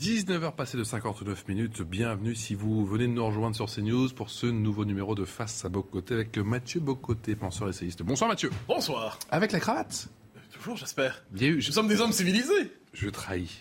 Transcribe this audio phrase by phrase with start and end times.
[0.00, 4.28] 19h passées de 59 minutes, bienvenue si vous venez de nous rejoindre sur CNews pour
[4.28, 8.02] ce nouveau numéro de Face à Bocoté avec Mathieu Bocoté, penseur essayiste.
[8.02, 8.50] Bonsoir Mathieu.
[8.66, 9.18] Bonsoir.
[9.30, 10.08] Avec la cravate?
[10.52, 11.22] Toujours, j'espère.
[11.34, 12.72] Il y a eu, Nous sommes des hommes civilisés.
[12.92, 13.60] je trahis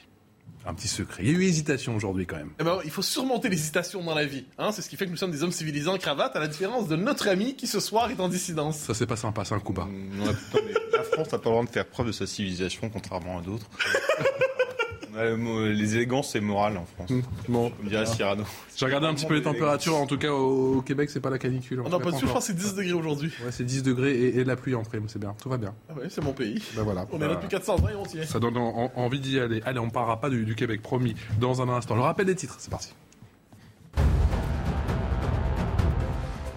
[0.65, 1.23] un petit secret.
[1.23, 2.51] Il y a eu hésitation aujourd'hui quand même.
[2.59, 4.45] Eh ben, il faut surmonter l'hésitation dans la vie.
[4.57, 6.47] Hein c'est ce qui fait que nous sommes des hommes civilisés en cravate, à la
[6.47, 8.77] différence de notre ami qui ce soir est en dissidence.
[8.77, 9.85] Ça c'est pas sympa, c'est un coup bas.
[9.85, 12.25] Mm, ouais, putain, mais la France n'a pas le droit de faire preuve de sa
[12.25, 13.69] civilisation, contrairement à d'autres.
[15.37, 17.11] Mo- les élégances, c'est moral en France.
[17.47, 18.43] Bon, Comme dirait Cyrano.
[18.75, 21.29] j'ai regardé un petit peu les températures, en tout cas au, au Québec c'est pas
[21.29, 21.81] la canicule.
[21.81, 22.33] On n'a pas cas, de je encore.
[22.35, 23.31] pense que c'est 10 degrés aujourd'hui.
[23.45, 25.73] Ouais, c'est 10 degrés et, et la pluie en prime, c'est bien, tout va bien.
[25.89, 26.61] Ah ouais, c'est mon pays.
[26.75, 27.05] Ben voilà.
[27.11, 28.23] On est là Euh, depuis 400 ans et on tient.
[28.25, 29.61] Ça donne en- en- envie d'y aller.
[29.65, 31.95] Allez, on parlera pas du, du Québec, promis, dans un instant.
[31.95, 32.93] Le rappel des titres, c'est parti.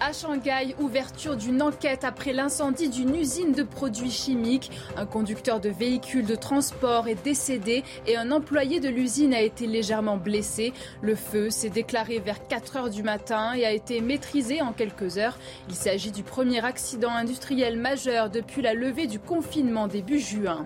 [0.07, 4.71] À Shanghai, ouverture d'une enquête après l'incendie d'une usine de produits chimiques.
[4.95, 9.67] Un conducteur de véhicule de transport est décédé et un employé de l'usine a été
[9.67, 10.71] légèrement blessé.
[11.01, 15.17] Le feu s'est déclaré vers 4 heures du matin et a été maîtrisé en quelques
[15.17, 15.37] heures.
[15.67, 20.65] Il s'agit du premier accident industriel majeur depuis la levée du confinement début juin.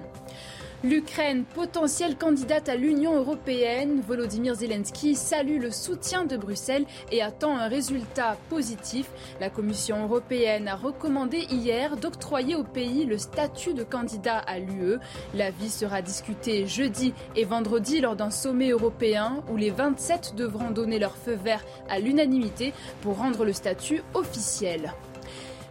[0.84, 7.56] L'Ukraine, potentielle candidate à l'Union européenne, Volodymyr Zelensky salue le soutien de Bruxelles et attend
[7.56, 9.08] un résultat positif.
[9.40, 14.98] La Commission européenne a recommandé hier d'octroyer au pays le statut de candidat à l'UE.
[15.36, 20.98] L'avis sera discuté jeudi et vendredi lors d'un sommet européen où les 27 devront donner
[20.98, 24.92] leur feu vert à l'unanimité pour rendre le statut officiel.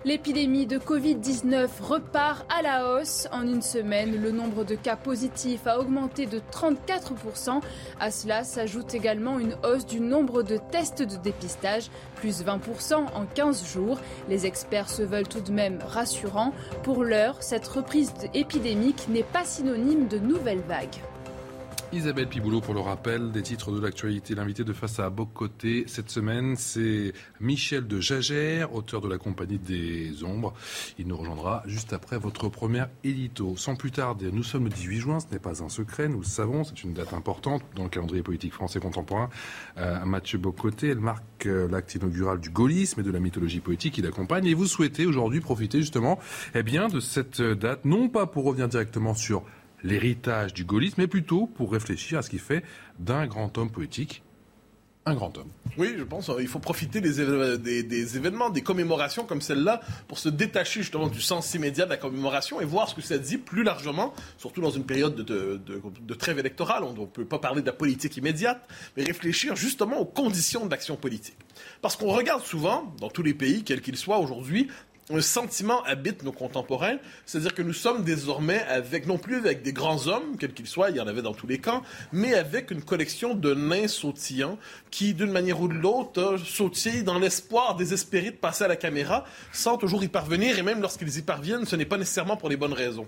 [0.07, 3.29] L'épidémie de Covid-19 repart à la hausse.
[3.33, 7.61] En une semaine, le nombre de cas positifs a augmenté de 34%.
[8.01, 13.27] À cela s'ajoute également une hausse du nombre de tests de dépistage, plus 20% en
[13.27, 13.99] 15 jours.
[14.31, 16.55] Les experts se veulent tout de même rassurants.
[16.83, 20.97] Pour l'heure, cette reprise épidémique n'est pas synonyme de nouvelle vague.
[21.93, 24.37] Isabelle Piboulot pour le rappel des titres de l'actualité.
[24.37, 29.59] L'invité de face à Bocoté cette semaine, c'est Michel de Jagère, auteur de la Compagnie
[29.59, 30.55] des Ombres.
[31.01, 33.57] Il nous rejoindra juste après votre première édito.
[33.57, 36.25] Sans plus tarder, nous sommes le 18 juin, ce n'est pas un secret, nous le
[36.25, 39.29] savons, c'est une date importante dans le calendrier politique français contemporain.
[39.79, 43.95] Euh, Mathieu Bocoté, elle marque euh, l'acte inaugural du gaullisme et de la mythologie poétique
[43.95, 44.47] qui l'accompagne.
[44.47, 46.21] Et vous souhaitez aujourd'hui profiter justement
[46.55, 49.43] eh bien, de cette date, non pas pour revenir directement sur
[49.83, 52.63] l'héritage du gaullisme, mais plutôt pour réfléchir à ce qui fait
[52.99, 54.23] d'un grand homme poétique
[55.07, 55.49] un grand homme.
[55.79, 57.21] Oui, je pense qu'il faut profiter des,
[58.17, 62.61] événements, des commémorations comme celle-là, pour se détacher justement du sens immédiat de la commémoration
[62.61, 66.85] et voir ce que ça dit plus largement, surtout dans une période de, trêve électorale.
[66.85, 70.71] On ne peut pas parler de la politique immédiate, mais réfléchir justement aux conditions de
[70.71, 71.39] l'action politique.
[71.81, 74.69] Parce qu'on regarde souvent, dans tous les pays, quels qu'ils soient aujourd'hui,
[75.11, 79.73] un sentiment habite nos contemporains, c'est-à-dire que nous sommes désormais avec, non plus avec des
[79.73, 81.83] grands hommes, quels qu'ils soient, il y en avait dans tous les camps,
[82.13, 84.59] mais avec une collection de nains sautillants
[84.91, 89.25] qui, d'une manière ou de l'autre, sautillent dans l'espoir désespéré de passer à la caméra
[89.53, 92.57] sans toujours y parvenir, et même lorsqu'ils y parviennent, ce n'est pas nécessairement pour les
[92.57, 93.07] bonnes raisons.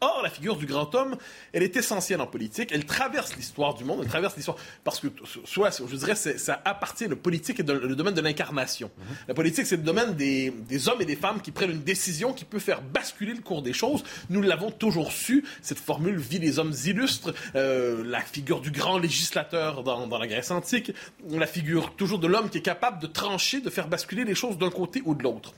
[0.00, 1.16] Or, la figure du grand homme,
[1.52, 2.70] elle est essentielle en politique.
[2.72, 5.08] Elle traverse l'histoire du monde, elle traverse l'histoire parce que
[5.44, 8.90] soit, je dirais, ça appartient le politique et de- le domaine de l'incarnation.
[9.28, 12.32] La politique, c'est le domaine des, des hommes et des femmes qui prennent une décision
[12.32, 14.04] qui peut faire basculer le cours des choses.
[14.30, 15.44] Nous l'avons toujours su.
[15.60, 20.26] Cette formule vit les hommes illustres, euh, la figure du grand législateur dans, dans la
[20.26, 20.92] Grèce antique,
[21.28, 24.56] la figure toujours de l'homme qui est capable de trancher, de faire basculer les choses
[24.56, 25.52] d'un côté ou de l'autre.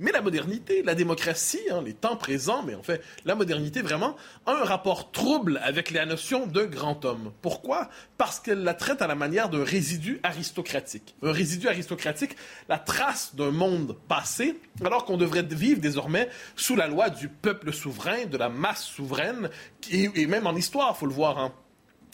[0.00, 4.16] Mais la modernité, la démocratie, hein, les temps présents, mais en fait, la modernité vraiment,
[4.46, 7.32] a un rapport trouble avec la notion de grand homme.
[7.42, 7.90] Pourquoi?
[8.16, 11.14] Parce qu'elle la traite à la manière d'un résidu aristocratique.
[11.22, 12.34] Un résidu aristocratique,
[12.70, 17.70] la trace d'un monde passé, alors qu'on devrait vivre désormais sous la loi du peuple
[17.70, 19.50] souverain, de la masse souveraine,
[19.90, 21.38] et, et même en histoire, faut le voir.
[21.38, 21.52] Hein,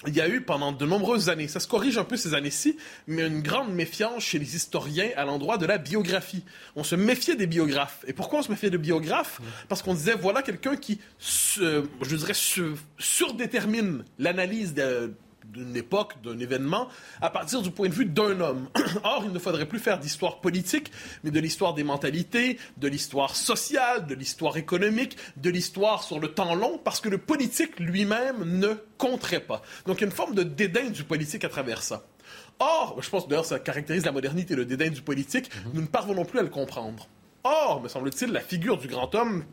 [0.06, 2.76] il y a eu pendant de nombreuses années, ça se corrige un peu ces années-ci,
[3.06, 6.44] mais une grande méfiance chez les historiens à l'endroit de la biographie.
[6.76, 8.04] On se méfiait des biographes.
[8.06, 9.40] Et pourquoi on se méfiait des biographes?
[9.68, 15.14] Parce qu'on disait, voilà quelqu'un qui, se- je dirais, se- surdétermine l'analyse de-
[15.56, 16.88] d'une époque, d'un événement,
[17.20, 18.68] à partir du point de vue d'un homme.
[19.04, 20.92] Or, il ne faudrait plus faire d'histoire politique,
[21.24, 26.28] mais de l'histoire des mentalités, de l'histoire sociale, de l'histoire économique, de l'histoire sur le
[26.28, 29.62] temps long, parce que le politique lui-même ne compterait pas.
[29.86, 32.06] Donc, il y a une forme de dédain du politique à travers ça.
[32.58, 36.24] Or, je pense d'ailleurs ça caractérise la modernité, le dédain du politique, nous ne parvenons
[36.24, 37.08] plus à le comprendre.
[37.44, 39.44] Or, me semble-t-il, la figure du grand homme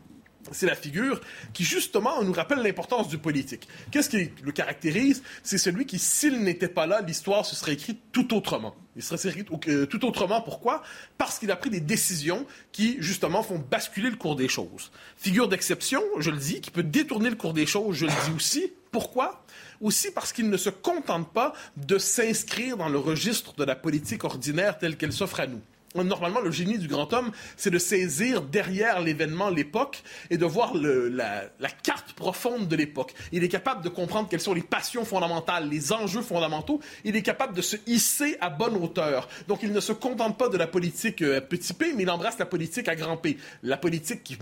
[0.52, 1.20] c'est la figure
[1.52, 3.68] qui, justement, nous rappelle l'importance du politique.
[3.90, 5.22] Qu'est-ce qui le caractérise?
[5.42, 8.74] C'est celui qui, s'il n'était pas là, l'histoire se serait écrite tout autrement.
[8.96, 10.40] Il serait écrite euh, tout autrement.
[10.40, 10.82] Pourquoi?
[11.18, 14.90] Parce qu'il a pris des décisions qui, justement, font basculer le cours des choses.
[15.16, 18.36] Figure d'exception, je le dis, qui peut détourner le cours des choses, je le dis
[18.36, 18.72] aussi.
[18.90, 19.44] Pourquoi?
[19.80, 24.22] Aussi parce qu'il ne se contente pas de s'inscrire dans le registre de la politique
[24.22, 25.60] ordinaire telle qu'elle s'offre à nous.
[26.02, 30.74] Normalement, le génie du grand homme, c'est de saisir derrière l'événement l'époque et de voir
[30.74, 31.48] la,
[31.84, 33.14] carte profonde de l'époque.
[33.30, 36.80] Il est capable de comprendre quelles sont les passions fondamentales, les enjeux fondamentaux.
[37.04, 39.28] Il est capable de se hisser à bonne hauteur.
[39.46, 42.38] Donc, il ne se contente pas de la politique euh, petit p, mais il embrasse
[42.38, 43.38] la politique à grand P.
[43.62, 44.36] La politique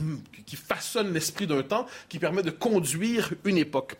[0.47, 3.97] qui façonne l'esprit d'un temps, qui permet de conduire une époque.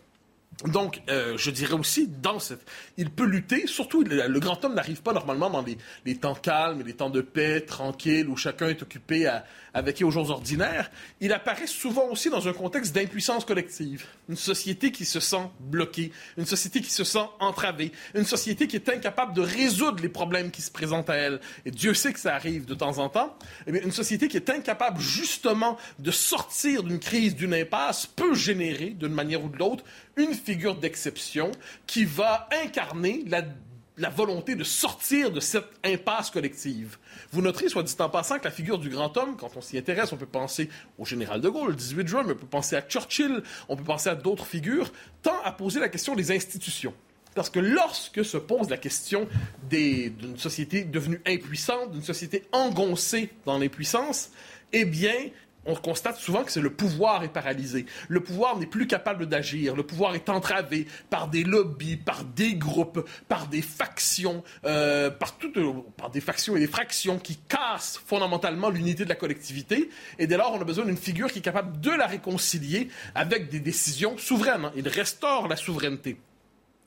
[0.65, 2.65] Donc, euh, je dirais aussi, dans cette,
[2.97, 3.67] il peut lutter.
[3.67, 5.65] Surtout, le, grand homme n'arrive pas normalement dans
[6.05, 10.11] les, temps calmes, les temps de paix, tranquilles, où chacun est occupé à, avec aux
[10.11, 10.91] jours ordinaires.
[11.19, 14.05] Il apparaît souvent aussi dans un contexte d'impuissance collective.
[14.29, 18.75] Une société qui se sent bloquée, une société qui se sent entravée, une société qui
[18.75, 21.39] est incapable de résoudre les problèmes qui se présentent à elle.
[21.65, 23.35] Et Dieu sait que ça arrive de temps en temps.
[23.65, 28.35] Eh bien, une société qui est incapable justement de sortir d'une crise, d'une impasse, peut
[28.35, 29.83] générer, d'une manière ou de l'autre,
[30.15, 31.51] une figure d'exception
[31.87, 36.97] qui va incarner la, volonté de sortir de cette impasse collective.
[37.31, 39.77] Vous noterez, soit dit en passant, que la figure du grand homme, quand on s'y
[39.77, 42.81] intéresse, on peut penser au général de Gaulle, le 18 juin, on peut penser à
[42.81, 44.91] Churchill, on peut penser à d'autres figures,
[45.21, 46.93] tend à poser la question des institutions.
[47.35, 49.27] Parce que lorsque se pose la question
[49.69, 54.31] d'une société devenue impuissante, d'une société engoncée dans l'impuissance,
[54.71, 55.29] eh bien,
[55.65, 57.85] on constate souvent que c'est le pouvoir est paralysé.
[58.09, 59.75] Le pouvoir n'est plus capable d'agir.
[59.75, 65.37] Le pouvoir est entravé par des lobbies, par des groupes, par des factions, euh, par,
[65.55, 69.89] euh, par des factions et des fractions qui cassent fondamentalement l'unité de la collectivité.
[70.19, 73.49] Et dès lors, on a besoin d'une figure qui est capable de la réconcilier avec
[73.49, 74.71] des décisions souveraines.
[74.75, 76.19] Il restaure la souveraineté.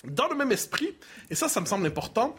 [0.04, 0.94] Dans le même esprit,
[1.30, 2.36] et ça, ça me semble important,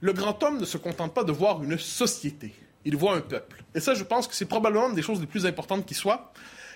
[0.00, 2.54] le grand homme ne se contente pas de voir une société
[2.84, 3.62] il voit un peuple.
[3.74, 6.32] Et ça, je pense que c'est probablement une des choses les plus importantes qui soit.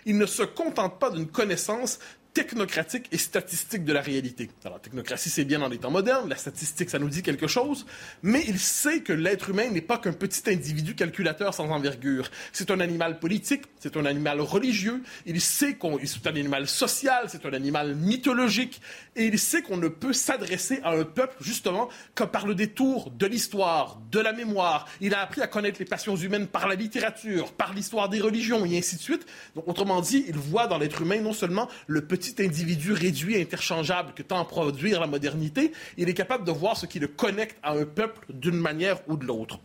[0.07, 1.99] Il ne se contente pas d'une connaissance
[2.35, 4.51] technocratique et statistique de la réalité.
[4.65, 7.47] Alors, la technocratie, c'est bien dans les temps modernes, la statistique, ça nous dit quelque
[7.47, 7.87] chose,
[8.25, 12.29] mais il sait que l'être humain n'est pas qu'un petit individu calculateur sans envergure.
[12.53, 17.27] C'est un animal politique, c'est un animal religieux, il sait qu'on c'est un animal social,
[17.29, 18.81] c'est un animal mythologique,
[19.15, 23.13] et il sait qu'on ne peut s'adresser à un peuple, justement, que par le détour
[23.13, 24.89] de l'histoire, de la mémoire.
[25.01, 28.65] Il a appris à connaître les passions humaines par la littérature, par l'histoire des religions,
[28.67, 29.25] et ainsi de suite.
[29.55, 33.41] Donc, autrement dit, il voit dans l'être humain non seulement le petit petit individu réduit,
[33.41, 37.09] interchangeable que tend à produire la modernité, il est capable de voir ce qui le
[37.09, 39.59] connecte à un peuple d'une manière ou de l'autre.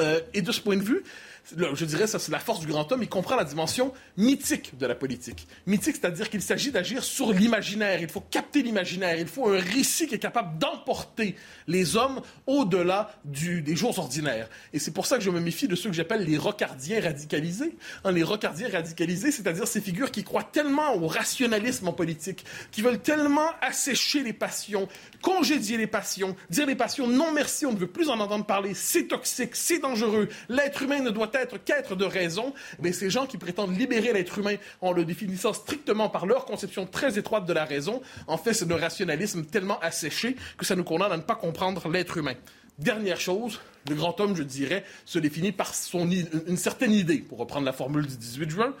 [0.00, 1.02] Euh, et de ce point de vue,
[1.44, 3.02] je dirais, ça, c'est la force du grand homme.
[3.02, 5.46] Il comprend la dimension mythique de la politique.
[5.66, 8.00] Mythique, c'est-à-dire qu'il s'agit d'agir sur l'imaginaire.
[8.00, 9.18] Il faut capter l'imaginaire.
[9.18, 11.36] Il faut un récit qui est capable d'emporter
[11.66, 14.48] les hommes au-delà des jours ordinaires.
[14.72, 17.76] Et c'est pour ça que je me méfie de ceux que j'appelle les rocardiens radicalisés.
[18.04, 22.82] Hein, les rocardiens radicalisés, c'est-à-dire ces figures qui croient tellement au rationalisme en politique, qui
[22.82, 24.88] veulent tellement assécher les passions,
[25.20, 28.74] congédier les passions, dire les passions non merci, on ne veut plus en entendre parler,
[28.74, 33.26] c'est toxique, c'est dangereux, l'être humain ne doit être qu'être de raison, mais ces gens
[33.26, 37.52] qui prétendent libérer l'être humain en le définissant strictement par leur conception très étroite de
[37.52, 41.22] la raison, en fait, c'est un rationalisme tellement asséché que ça nous condamne à ne
[41.22, 42.34] pas comprendre l'être humain.
[42.78, 47.38] Dernière chose, le grand homme, je dirais, se définit par son, une certaine idée, pour
[47.38, 48.74] reprendre la formule du 18 juin,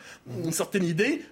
[0.44, 1.22] une certaine idée,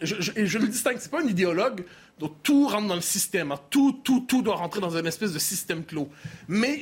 [0.00, 1.84] je, je, le distingue, c'est pas un idéologue,
[2.18, 3.58] donc tout rentre dans le système, hein.
[3.70, 6.08] tout, tout, tout doit rentrer dans une espèce de système clos.
[6.46, 6.80] Mais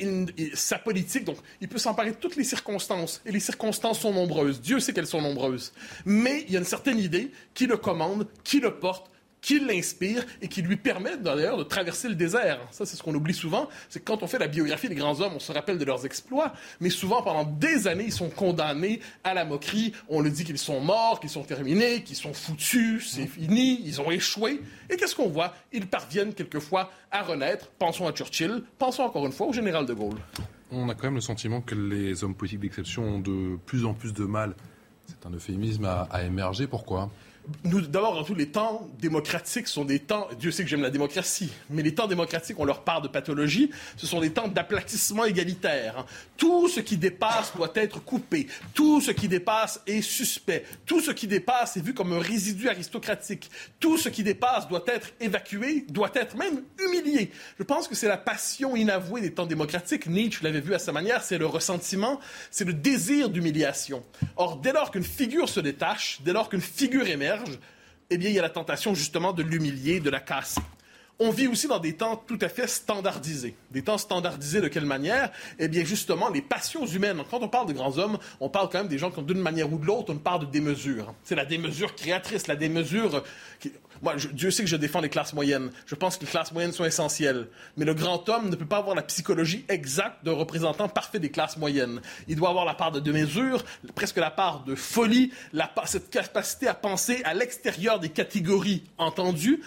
[0.53, 4.61] sa politique, donc il peut s'emparer de toutes les circonstances, et les circonstances sont nombreuses,
[4.61, 5.73] Dieu sait qu'elles sont nombreuses,
[6.05, 9.09] mais il y a une certaine idée qui le commande, qui le porte,
[9.43, 12.59] qui l'inspire et qui lui permet d'ailleurs de traverser le désert.
[12.71, 13.67] Ça, c'est ce qu'on oublie souvent.
[13.89, 16.05] C'est que quand on fait la biographie des grands hommes, on se rappelle de leurs
[16.05, 19.93] exploits, mais souvent pendant des années, ils sont condamnés à la moquerie.
[20.07, 23.99] On le dit qu'ils sont morts, qu'ils sont terminés, qu'ils sont foutus, c'est fini, ils
[23.99, 24.61] ont échoué.
[24.89, 25.53] Et qu'est-ce qu'on voit?
[25.73, 27.67] Ils parviennent quelquefois à renaître.
[27.77, 30.17] Pensons à Churchill, pensons encore une fois au général de Gaulle.
[30.71, 33.93] On a quand même le sentiment que les hommes politiques d'exception ont de plus en
[33.93, 34.55] plus de mal.
[35.05, 36.65] C'est un euphémisme à, à émerger.
[36.65, 37.11] Pourquoi?
[37.65, 40.89] Nous, d'abord, dans tous les temps démocratiques sont des temps, Dieu sait que j'aime la
[40.89, 45.25] démocratie, mais les temps démocratiques, on leur part de pathologie, ce sont des temps d'aplatissement
[45.25, 45.99] égalitaire.
[45.99, 46.05] hein.
[46.37, 51.11] Tout ce qui dépasse doit être coupé, tout ce qui dépasse est suspect, tout ce
[51.11, 55.85] qui dépasse est vu comme un résidu aristocratique, tout ce qui dépasse doit être évacué,
[55.89, 57.31] doit être même humilié.
[57.57, 60.07] Je pense que c'est la passion inavouée des temps démocratiques.
[60.07, 62.19] Nietzsche l'avait vu à sa manière, c'est le ressentiment,
[62.51, 64.03] c'est le désir d'humiliation.
[64.37, 67.32] Or, dès lors qu'une figure se détache, dès lors qu'une figure émerge,
[68.09, 70.61] eh bien, il y a la tentation justement de l'humilier, de la casser.
[71.19, 73.55] On vit aussi dans des temps tout à fait standardisés.
[73.69, 75.31] Des temps standardisés de quelle manière?
[75.59, 77.21] Eh bien, justement, les passions humaines.
[77.29, 79.71] Quand on parle de grands hommes, on parle quand même des gens qui, d'une manière
[79.71, 81.13] ou de l'autre, on parle de démesure.
[81.23, 83.23] C'est la démesure créatrice, la démesure...
[83.59, 83.71] Qui...
[84.03, 85.71] Moi, je- Dieu sait que je défends les classes moyennes.
[85.87, 87.47] Je pense que les classes moyennes sont essentielles.
[87.77, 91.31] Mais le grand homme ne peut pas avoir la psychologie exacte d'un représentant parfait des
[91.31, 92.01] classes moyennes.
[92.27, 93.63] Il doit avoir la part de démesure,
[93.95, 95.31] presque la part de folie,
[95.85, 99.61] cette capacité à penser à l'extérieur des catégories entendues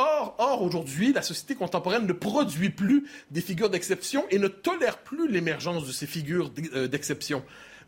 [0.00, 4.98] Or, or aujourd'hui, la société contemporaine ne produit plus des figures d'exception et ne tolère
[4.98, 7.42] plus l'émergence de ces figures euh, d'exception.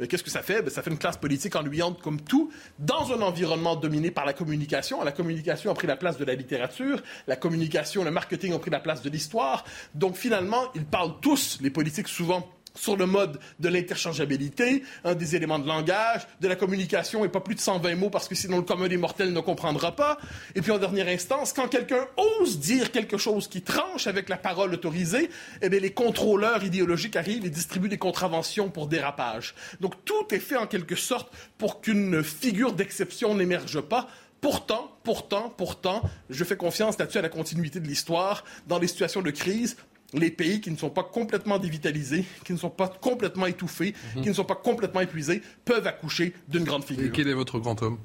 [0.08, 0.62] Qu'est-ce que ça fait?
[0.62, 4.32] Ben, Ça fait une classe politique ennuyante comme tout, dans un environnement dominé par la
[4.32, 5.02] communication.
[5.02, 8.70] La communication a pris la place de la littérature, la communication, le marketing ont pris
[8.70, 9.64] la place de l'histoire.
[9.94, 12.48] Donc finalement, ils parlent tous, les politiques souvent,
[12.80, 17.54] sur le mode de l'interchangeabilité, des éléments de langage, de la communication et pas plus
[17.54, 20.18] de 120 mots parce que sinon le commun des mortels ne comprendra pas.
[20.54, 24.36] Et puis en dernière instance, quand quelqu'un ose dire quelque chose qui tranche avec la
[24.36, 29.54] parole autorisée, eh bien les contrôleurs idéologiques arrivent et distribuent des contraventions pour dérapage.
[29.80, 34.08] Donc tout est fait en quelque sorte pour qu'une figure d'exception n'émerge pas.
[34.40, 38.42] Pourtant, pourtant, pourtant, je fais confiance là-dessus à la continuité de l'histoire.
[38.66, 39.76] Dans les situations de crise,
[40.12, 44.28] les pays qui ne sont pas complètement dévitalisés, qui ne sont pas complètement étouffés, qui
[44.28, 47.12] ne sont pas complètement épuisés, peuvent accoucher d'une grande Et figure.
[47.12, 47.98] quel est votre grand homme?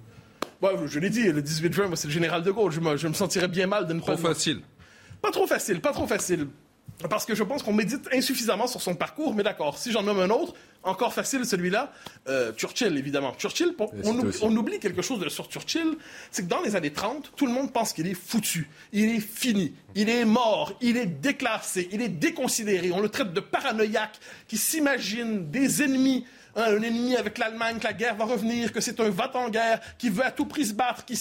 [0.62, 2.72] Ouais, je l'ai dit, le 18 juin, moi, c'est le général de Gaulle.
[2.72, 4.18] Je me, je me sentirais bien mal de ne Trop pas...
[4.18, 4.62] facile.
[5.22, 6.48] Pas trop facile, pas trop facile.
[7.10, 10.20] Parce que je pense qu'on médite insuffisamment sur son parcours, mais d'accord, si j'en nomme
[10.20, 11.92] un autre, encore facile celui-là,
[12.30, 13.34] euh, Churchill, évidemment.
[13.38, 15.98] Churchill, pour- oublie, on oublie quelque chose de- sur Churchill,
[16.32, 19.20] c'est que dans les années 30, tout le monde pense qu'il est foutu, il est
[19.20, 24.18] fini, il est mort, il est déclassé, il est déconsidéré, on le traite de paranoïaque,
[24.48, 26.26] qui s'imagine des ennemis
[26.56, 29.50] hein, un ennemi avec l'Allemagne, que la guerre va revenir, que c'est un va en
[29.50, 31.14] guerre, qui veut à tout prix se battre, qui,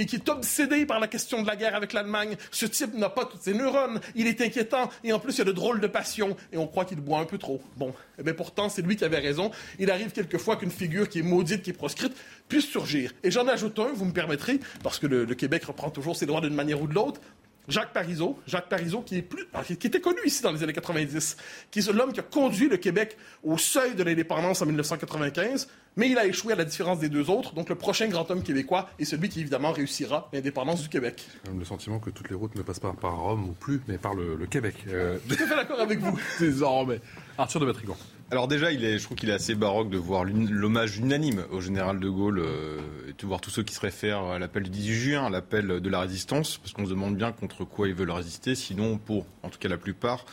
[0.00, 2.36] est obsédé par la question de la guerre avec l'Allemagne.
[2.50, 5.44] Ce type n'a pas toutes ses neurones, il est inquiétant, et en plus il a
[5.44, 7.60] de drôles de passions, et on croit qu'il boit un peu trop.
[7.76, 9.50] Bon, eh bien pourtant c'est lui qui avait raison.
[9.78, 12.12] Il arrive quelquefois qu'une figure qui est maudite, qui est proscrite,
[12.48, 13.12] puisse surgir.
[13.22, 16.26] Et j'en ajoute un, vous me permettrez, parce que le, le Québec reprend toujours ses
[16.26, 17.20] droits d'une manière ou de l'autre.
[17.68, 20.72] Jacques Parizeau, Jacques Parizeau qui est plus, alors, qui était connu ici dans les années
[20.72, 21.36] 90,
[21.70, 26.08] qui est l'homme qui a conduit le Québec au seuil de l'indépendance en 1995, mais
[26.10, 27.54] il a échoué à la différence des deux autres.
[27.54, 31.26] Donc le prochain grand homme québécois est celui qui évidemment réussira l'indépendance du Québec.
[31.56, 34.14] Le sentiment que toutes les routes ne passent pas par Rome ou plus, mais par
[34.14, 34.74] le, le Québec.
[34.88, 36.18] Euh, Tout à fait d'accord avec vous.
[36.40, 37.00] désormais.
[37.36, 37.96] Arthur de Batrigan.
[38.30, 41.62] Alors déjà, il est, je trouve qu'il est assez baroque de voir l'hommage unanime au
[41.62, 44.68] général de Gaulle euh, et de voir tous ceux qui se réfèrent à l'appel du
[44.68, 47.94] 18 juin, à l'appel de la résistance, parce qu'on se demande bien contre quoi ils
[47.94, 50.26] veulent résister, sinon pour, en tout cas la plupart,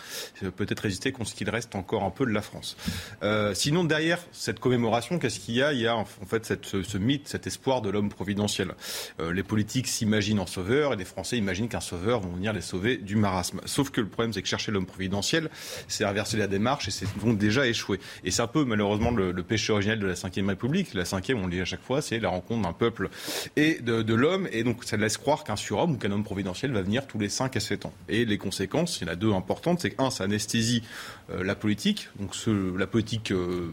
[0.58, 2.76] peut-être résister contre ce qu'il reste encore un peu de la France.
[3.24, 5.72] Euh, sinon, derrière cette commémoration, qu'est-ce qu'il y a?
[5.72, 8.74] Il y a en fait ce mythe, cet espoir de l'homme providentiel.
[9.22, 12.60] Euh, les politiques s'imaginent en sauveur et les Français imaginent qu'un sauveur va venir les
[12.60, 13.62] sauver du marasme.
[13.64, 15.50] Sauf que le problème, c'est que chercher l'homme providentiel,
[15.88, 17.85] c'est inverser la démarche et c'est donc déjà échoué.
[18.24, 20.94] Et c'est un peu malheureusement le, péché originel de la Ve République.
[20.94, 23.10] La cinquième, on le dit à chaque fois, c'est la rencontre d'un peuple
[23.56, 24.48] et de, l'homme.
[24.52, 27.30] Et donc ça laisse croire qu'un surhomme ou qu'un homme providentiel va venir tous les
[27.30, 27.94] 5 à 7 ans.
[28.10, 29.80] Et les conséquences, il y en a deux importantes.
[29.82, 30.84] C'est qu'un, ça anesthésie
[31.32, 32.34] euh, la politique, donc
[32.78, 33.72] la politique euh,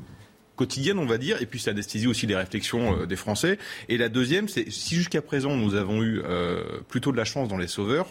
[0.57, 3.59] quotidienne, on va dire, et puis ça anesthésie aussi les réflexions euh, des Français.
[3.89, 6.23] Et la deuxième, c'est si jusqu'à présent nous avons eu
[6.89, 8.09] plutôt de la chance dans les sauveurs,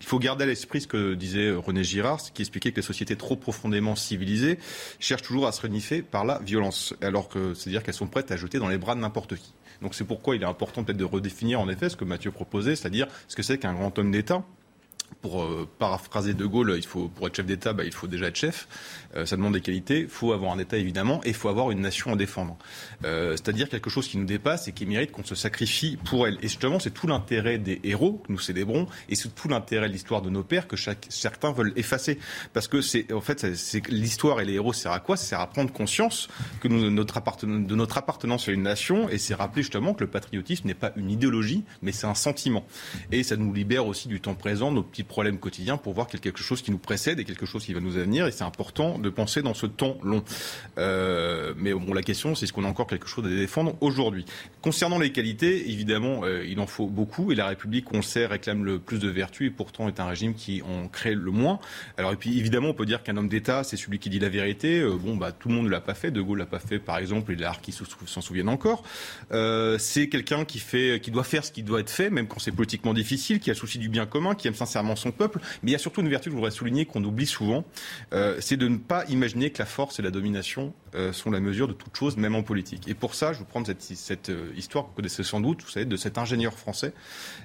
[0.00, 3.16] il faut garder à l'esprit ce que disait René Girard, qui expliquait que les sociétés
[3.16, 4.58] trop profondément civilisées
[5.00, 8.36] cherchent toujours à se renifler par la violence, alors que c'est-à-dire qu'elles sont prêtes à
[8.36, 9.52] jeter dans les bras de n'importe qui.
[9.92, 13.06] C'est pourquoi il est important peut-être de redéfinir en effet ce que Mathieu proposait, c'est-à-dire
[13.28, 14.44] ce que c'est qu'un grand homme d'État.
[15.22, 18.26] Pour euh, paraphraser De Gaulle, il faut, pour être chef d'État, bah, il faut déjà
[18.26, 18.68] être chef.
[19.18, 20.00] Euh, ça demande des qualités.
[20.00, 22.56] Il faut avoir un État évidemment, et il faut avoir une nation à défendre.
[23.04, 26.38] Euh, C'est-à-dire quelque chose qui nous dépasse et qui mérite qu'on se sacrifie pour elle.
[26.42, 29.92] Et justement, c'est tout l'intérêt des héros que nous célébrons, et c'est tout l'intérêt de
[29.92, 30.76] l'histoire de nos pères que
[31.08, 32.18] certains veulent effacer,
[32.52, 33.44] parce que c'est en fait,
[33.88, 35.16] l'histoire et les héros sert à quoi?
[35.16, 36.28] Ça sert à prendre conscience
[36.60, 40.74] que de notre appartenance à une nation, et c'est rappeler justement que le patriotisme n'est
[40.74, 42.64] pas une idéologie, mais c'est un sentiment.
[43.12, 46.18] Et ça nous libère aussi du temps présent, nos petits problèmes quotidiens pour voir qu'il
[46.18, 48.26] y a quelque chose qui nous précède et quelque chose qui va nous venir.
[48.26, 50.22] Et c'est important de penser dans ce temps long.
[50.78, 54.24] Euh, mais bon, la question, c'est est-ce qu'on a encore quelque chose à défendre aujourd'hui?
[54.62, 57.32] Concernant les qualités, évidemment, euh, il en faut beaucoup.
[57.32, 60.06] Et la République, on le sait, réclame le plus de vertus et pourtant est un
[60.06, 61.58] régime qui en crée le moins.
[61.96, 64.28] Alors, et puis évidemment, on peut dire qu'un homme d'État, c'est celui qui dit la
[64.28, 64.80] vérité.
[64.80, 66.10] Euh, bon, bah, tout le monde ne l'a pas fait.
[66.10, 68.84] De Gaulle l'a pas fait, par exemple, et l'art qui s'en souviennent encore.
[69.78, 70.62] C'est quelqu'un qui
[71.00, 73.54] qui doit faire ce qui doit être fait, même quand c'est politiquement difficile, qui a
[73.54, 75.40] souci du bien commun, qui aime sincèrement son peuple.
[75.62, 77.64] Mais il y a surtout une vertu que je voudrais souligner qu'on oublie souvent,
[78.40, 81.68] c'est de ne pas imaginer que la force et la domination euh, sont la mesure
[81.68, 82.88] de toute chose, même en politique.
[82.88, 85.68] Et pour ça, je vous prendre cette, euh, histoire que vous connaissez sans doute, vous
[85.68, 86.94] savez, de cet ingénieur français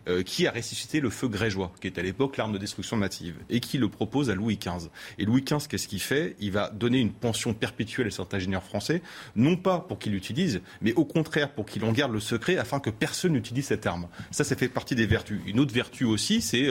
[0.08, 3.36] euh, qui a ressuscité le feu grégeois, qui est à l'époque l'arme de destruction massive,
[3.50, 4.90] et qui le propose à Louis XV.
[5.18, 6.38] Et Louis XV, qu'est-ce qu'il fait?
[6.40, 9.02] Il va donner une pension perpétuelle à cet ingénieur français,
[9.36, 12.80] non pas pour qu'il l'utilise, mais au contraire pour qu'il en garde le secret afin
[12.80, 14.08] que personne n'utilise cette arme.
[14.32, 15.42] Ça, ça fait partie des vertus.
[15.46, 16.70] Une autre vertu aussi, c'est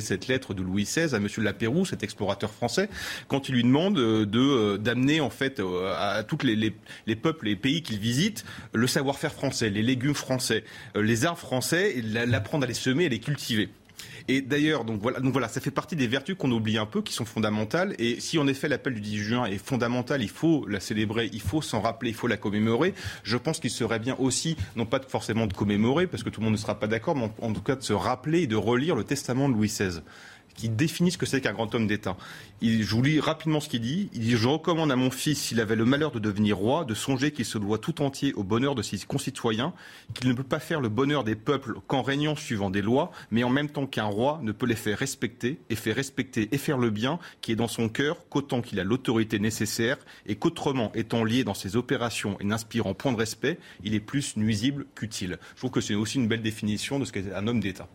[0.00, 1.28] cette lettre de Louis XVI à M.
[1.38, 2.88] Lapéroux, cet explorateur français,
[3.28, 5.60] quand il lui demande de d'amener en fait
[5.96, 6.56] à tous les,
[7.06, 10.64] les, peuples, les pays qu'il visite, le savoir-faire français, les légumes français,
[10.96, 13.68] euh, les arbres français, et l'apprendre à les semer, à les cultiver.
[14.28, 17.02] Et d'ailleurs, donc voilà, donc voilà, ça fait partie des vertus qu'on oublie un peu,
[17.02, 17.94] qui sont fondamentales.
[17.98, 21.40] Et si en effet l'appel du 10 juin est fondamental, il faut la célébrer, il
[21.40, 22.94] faut s'en rappeler, il faut la commémorer.
[23.24, 26.44] Je pense qu'il serait bien aussi, non pas forcément de commémorer, parce que tout le
[26.44, 28.56] monde ne sera pas d'accord, mais en, en, tout cas de se rappeler et de
[28.56, 30.00] relire le testament de Louis XVI
[30.60, 32.18] qui définit ce que c'est qu'un grand homme d'État.
[32.60, 34.10] je vous lis rapidement ce qu'il dit.
[34.12, 36.92] Il dit Je recommande à mon fils, s'il avait le malheur de devenir roi, de
[36.92, 39.72] songer qu'il se doit tout entier au bonheur de ses concitoyens,
[40.12, 43.42] qu'il ne peut pas faire le bonheur des peuples qu'en régnant suivant des lois, mais
[43.42, 46.76] en même temps qu'un roi ne peut les faire respecter, et faire respecter et faire
[46.76, 51.24] le bien qui est dans son cœur, qu'autant qu'il a l'autorité nécessaire, et qu'autrement, étant
[51.24, 55.38] lié dans ses opérations et n'inspirant point de respect, il est plus nuisible qu'utile.
[55.54, 57.88] Je trouve que c'est aussi une belle définition de ce qu'est un homme d'État.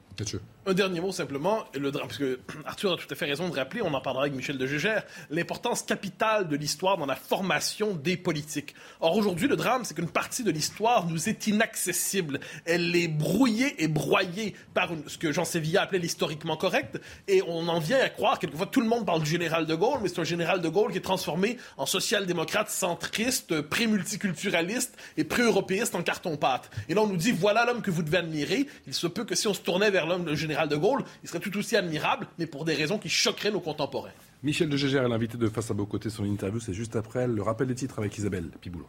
[0.67, 3.55] Un dernier mot simplement, le drame, parce que Arthur a tout à fait raison de
[3.55, 7.93] rappeler, on en parlera avec Michel de Gégère, l'importance capitale de l'histoire dans la formation
[7.93, 8.73] des politiques.
[8.99, 12.39] Or aujourd'hui, le drame, c'est qu'une partie de l'histoire nous est inaccessible.
[12.65, 17.67] Elle est brouillée et broyée par ce que Jean Sévilla appelait l'historiquement correct, et on
[17.67, 20.19] en vient à croire, quelquefois tout le monde parle du général de Gaulle, mais c'est
[20.19, 26.69] un général de Gaulle qui est transformé en social-démocrate centriste, pré-multiculturaliste et pré-européiste en carton-pâte.
[26.89, 28.67] Et là, on nous dit, voilà l'homme que vous devez admirer.
[28.87, 31.29] Il se peut que si on se tournait vers l'homme, le général de Gaulle, il
[31.29, 34.11] serait tout aussi admirable, mais pour des raisons qui choqueraient nos contemporains.
[34.43, 36.09] Michel de Gégère est l'invité de Face à Beau Côté.
[36.09, 38.87] Son interview, c'est juste après le rappel des titres avec Isabelle Piboulot.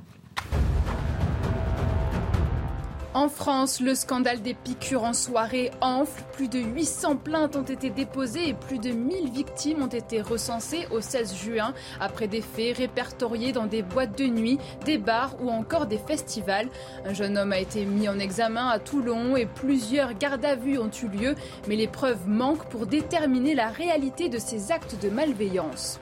[3.16, 6.22] En France, le scandale des piqûres en soirée enfle.
[6.34, 10.86] Plus de 800 plaintes ont été déposées et plus de 1000 victimes ont été recensées
[10.90, 15.48] au 16 juin après des faits répertoriés dans des boîtes de nuit, des bars ou
[15.48, 16.68] encore des festivals.
[17.06, 20.78] Un jeune homme a été mis en examen à Toulon et plusieurs gardes à vue
[20.78, 21.34] ont eu lieu,
[21.68, 26.00] mais les preuves manquent pour déterminer la réalité de ces actes de malveillance.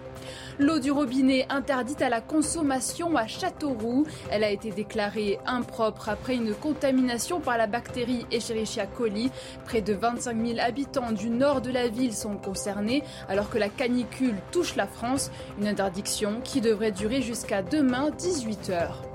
[0.60, 4.06] L'eau du robinet interdite à la consommation à Châteauroux.
[4.30, 9.32] Elle a été déclarée impropre après une contamination par la bactérie Escherichia coli.
[9.64, 13.68] Près de 25 000 habitants du nord de la ville sont concernés alors que la
[13.68, 15.32] canicule touche la France.
[15.58, 19.13] Une interdiction qui devrait durer jusqu'à demain 18 heures.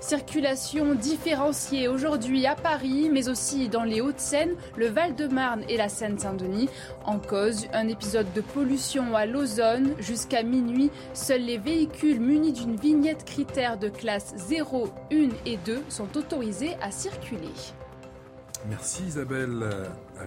[0.00, 6.68] Circulation différenciée aujourd'hui à Paris, mais aussi dans les Hauts-de-Seine, le Val-de-Marne et la Seine-Saint-Denis.
[7.04, 9.94] En cause, un épisode de pollution à l'ozone.
[9.98, 15.82] Jusqu'à minuit, seuls les véhicules munis d'une vignette critère de classe 0, 1 et 2
[15.88, 17.48] sont autorisés à circuler.
[18.68, 19.64] Merci Isabelle.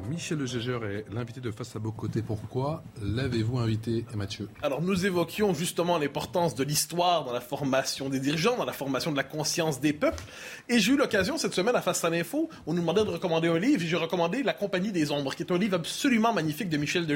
[0.10, 2.22] Michel Gégeur est l'invité de Face à Beau Côté.
[2.22, 4.48] Pourquoi l'avez-vous invité, Mathieu?
[4.62, 9.12] Alors, nous évoquions justement l'importance de l'histoire dans la formation des dirigeants, dans la formation
[9.12, 10.24] de la conscience des peuples.
[10.70, 13.48] Et j'ai eu l'occasion cette semaine à Face à l'Info, on nous demandait de recommander
[13.48, 16.78] un livre, j'ai recommandé La Compagnie des Ombres, qui est un livre absolument magnifique de
[16.78, 17.16] Michel de.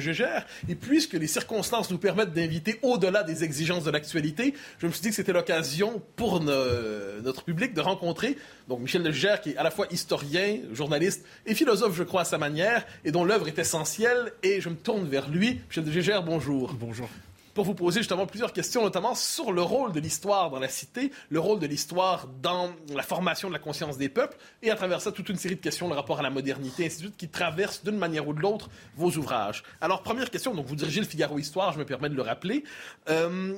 [0.69, 5.01] Et puisque les circonstances nous permettent d'inviter au-delà des exigences de l'actualité, je me suis
[5.01, 9.63] dit que c'était l'occasion pour notre public de rencontrer donc Michel de qui est à
[9.63, 12.64] la fois historien, journaliste et philosophe, je crois, à sa manière
[13.03, 14.33] et dont l'œuvre est essentielle.
[14.43, 15.61] Et je me tourne vers lui.
[15.67, 16.73] Michel de Gégère, bonjour.
[16.73, 17.09] Bonjour
[17.55, 21.11] pour vous poser justement plusieurs questions, notamment sur le rôle de l'histoire dans la cité,
[21.29, 24.99] le rôle de l'histoire dans la formation de la conscience des peuples, et à travers
[24.99, 27.29] ça, toute une série de questions, le rapport à la modernité, ainsi de suite, qui
[27.29, 29.63] traversent d'une manière ou de l'autre vos ouvrages.
[29.79, 32.65] Alors, première question, donc vous dirigez le Figaro Histoire, je me permets de le rappeler.
[33.09, 33.55] Euh,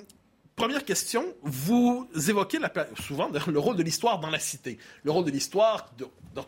[0.57, 2.57] Première question, vous évoquez
[2.99, 4.79] souvent le rôle de l'histoire dans la cité.
[5.03, 5.93] Le rôle de l'histoire,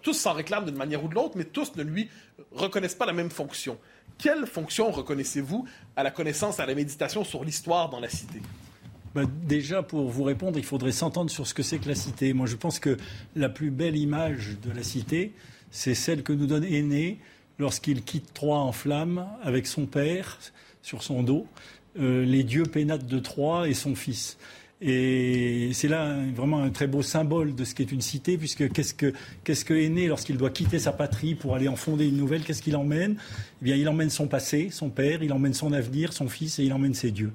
[0.02, 2.10] tous s'en réclament d'une manière ou de l'autre, mais tous ne lui
[2.52, 3.78] reconnaissent pas la même fonction.
[4.18, 8.42] Quelle fonction reconnaissez-vous à la connaissance, à la méditation sur l'histoire dans la cité?
[9.14, 12.34] Bah, déjà, pour vous répondre, il faudrait s'entendre sur ce que c'est que la cité.
[12.34, 12.98] Moi, je pense que
[13.36, 15.36] la plus belle image de la cité,
[15.70, 17.20] c'est celle que nous donne Aîné
[17.60, 20.40] lorsqu'il quitte Troie en flammes avec son père
[20.82, 21.46] sur son dos,
[22.00, 24.38] euh, les dieux pénatent de Troie et son fils.
[24.82, 28.94] Et c'est là vraiment un très beau symbole de ce qu'est une cité, puisque qu'est-ce
[28.94, 29.12] que,
[29.44, 32.44] qu'est-ce que est né lorsqu'il doit quitter sa patrie pour aller en fonder une nouvelle
[32.44, 33.18] Qu'est-ce qu'il emmène?
[33.62, 36.64] Eh bien, il emmène son passé, son père, il emmène son avenir, son fils, et
[36.64, 37.34] il emmène ses dieux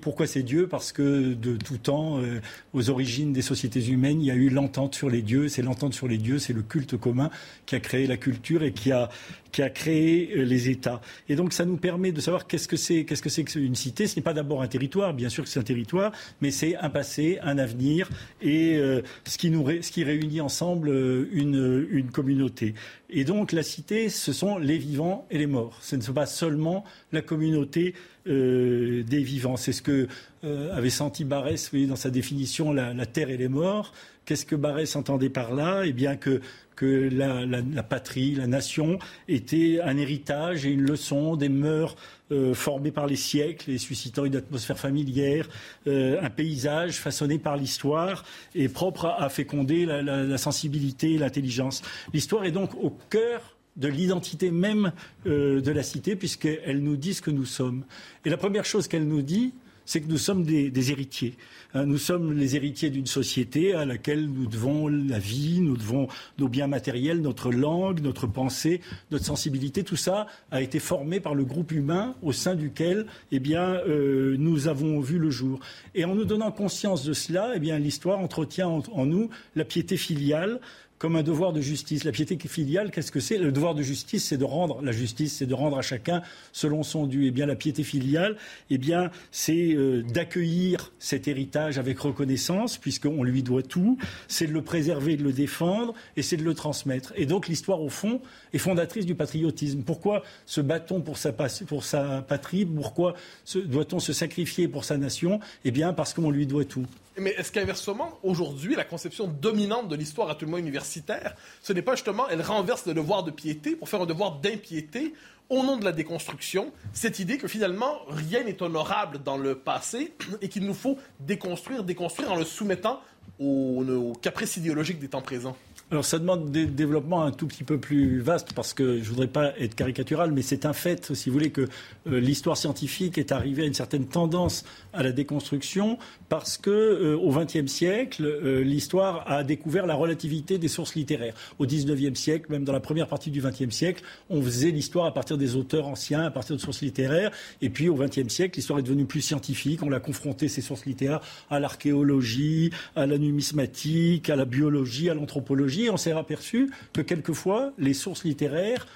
[0.00, 2.40] pourquoi c'est Dieu Parce que de tout temps, euh,
[2.72, 5.48] aux origines des sociétés humaines, il y a eu l'entente sur les dieux.
[5.48, 7.30] C'est l'entente sur les dieux, c'est le culte commun
[7.66, 9.08] qui a créé la culture et qui a,
[9.52, 11.00] qui a créé euh, les États.
[11.28, 14.06] Et donc, ça nous permet de savoir qu'est-ce que c'est, qu'est-ce que c'est qu'une cité.
[14.06, 16.90] Ce n'est pas d'abord un territoire, bien sûr que c'est un territoire, mais c'est un
[16.90, 18.08] passé, un avenir
[18.40, 20.90] et euh, ce, qui nous ce qui réunit ensemble
[21.32, 22.74] une, une communauté.
[23.10, 25.78] Et donc, la cité, ce sont les vivants et les morts.
[25.82, 27.94] Ce ne sont pas seulement la communauté
[28.28, 29.56] euh, des vivants.
[29.56, 30.06] C'est ce que
[30.44, 33.92] euh, avait senti Barès dans sa définition la, terre et les morts.
[34.24, 35.82] Qu'est-ce que Barès entendait par là?
[35.84, 36.40] Eh bien que,
[36.76, 41.96] que la, patrie, la nation était un héritage et une leçon des mœurs
[42.30, 45.48] euh, formées par les siècles et suscitant une atmosphère familière,
[45.86, 51.82] un paysage façonné par l'histoire et propre à, à féconder la sensibilité et l'intelligence.
[52.12, 54.92] L'histoire est donc au cœur de l'identité même
[55.26, 57.84] euh, de la cité, puisqu'elle nous dit ce que nous sommes.
[58.24, 59.52] Et la première chose qu'elle nous dit,
[59.84, 61.34] c'est que nous sommes des, héritiers.
[61.74, 66.06] Hein, nous sommes les héritiers d'une société à laquelle nous devons la vie, nous devons
[66.38, 69.82] nos biens matériels, notre langue, notre pensée, notre sensibilité.
[69.82, 74.36] Tout ça a été formé par le groupe humain au sein duquel eh bien, euh,
[74.38, 75.60] nous avons vu le jour.
[75.94, 79.96] Et en nous donnant conscience de cela, eh bien, l'histoire entretient en nous la piété
[79.96, 80.60] filiale,
[81.02, 82.04] comme un devoir de justice.
[82.04, 83.36] La piété filiale, qu'est-ce que c'est?
[83.36, 86.84] Le devoir de justice, c'est de rendre la justice, c'est de rendre à chacun selon
[86.84, 87.26] son dû.
[87.26, 88.36] Eh bien, la piété filiale,
[88.70, 93.98] eh bien, c'est euh, d'accueillir cet héritage avec reconnaissance, puisqu'on lui doit tout.
[94.28, 97.12] C'est de le préserver, de le défendre, et c'est de le transmettre.
[97.16, 98.20] Et donc, l'histoire, au fond,
[98.52, 99.82] est fondatrice du patriotisme.
[99.82, 102.64] Pourquoi se bat-on pour sa, pour sa patrie?
[102.64, 103.16] Pourquoi
[103.56, 105.40] doit-on se sacrifier pour sa nation?
[105.64, 106.86] Eh bien, parce qu'on lui doit tout.
[107.18, 111.72] Mais est-ce qu'inversement, aujourd'hui, la conception dominante de l'histoire, à tout le moins universitaire, ce
[111.72, 115.14] n'est pas justement, elle renverse le devoir de piété pour faire un devoir d'impiété
[115.50, 120.14] au nom de la déconstruction, cette idée que finalement, rien n'est honorable dans le passé
[120.40, 123.00] et qu'il nous faut déconstruire, déconstruire en le soumettant
[123.38, 125.56] aux, aux caprices idéologiques des temps présents?
[125.90, 129.26] Alors ça demande des développements un tout petit peu plus vastes parce que je voudrais
[129.26, 131.68] pas être caricatural, mais c'est un fait, si vous voulez, que
[132.06, 134.64] euh, l'histoire scientifique est arrivée à une certaine tendance
[134.94, 140.56] à la déconstruction parce que euh, au XXe siècle, euh, l'histoire a découvert la relativité
[140.56, 141.34] des sources littéraires.
[141.58, 145.12] Au XIXe siècle, même dans la première partie du XXe siècle, on faisait l'histoire à
[145.12, 147.30] partir des auteurs anciens, à partir de sources littéraires.
[147.60, 149.82] Et puis au XXe siècle, l'histoire est devenue plus scientifique.
[149.82, 155.14] On a confronté ces sources littéraires à l'archéologie, à la numismatique, à la biologie, à
[155.14, 155.81] l'anthropologie.
[155.90, 158.86] On s'est aperçu que quelquefois, les sources littéraires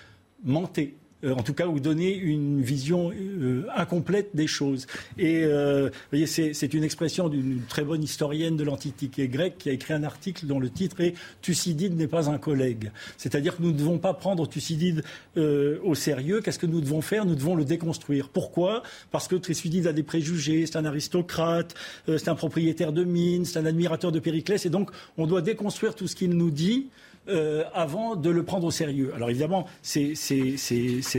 [0.42, 0.94] mentaient.
[1.26, 4.86] Euh, en tout cas, ou donner une vision euh, incomplète des choses.
[5.18, 9.72] Et euh, voyez, c'est une expression d'une très bonne historienne de l'Antiquité grecque qui a
[9.72, 12.90] écrit un article dont le titre est Thucydide n'est pas un collègue.
[13.16, 15.02] C'est-à-dire que nous ne devons pas prendre Thucydide
[15.36, 16.40] au sérieux.
[16.40, 17.24] Qu'est-ce que nous devons faire?
[17.24, 18.28] Nous devons le déconstruire.
[18.28, 18.82] Pourquoi?
[19.10, 21.74] Parce que Thucydide a des préjugés, c'est un aristocrate,
[22.06, 25.94] c'est un propriétaire de mines, c'est un admirateur de Périclès, et donc on doit déconstruire
[25.94, 26.88] tout ce qu'il nous dit
[27.28, 29.12] euh, avant de le prendre au sérieux.
[29.16, 30.14] Alors évidemment, c'est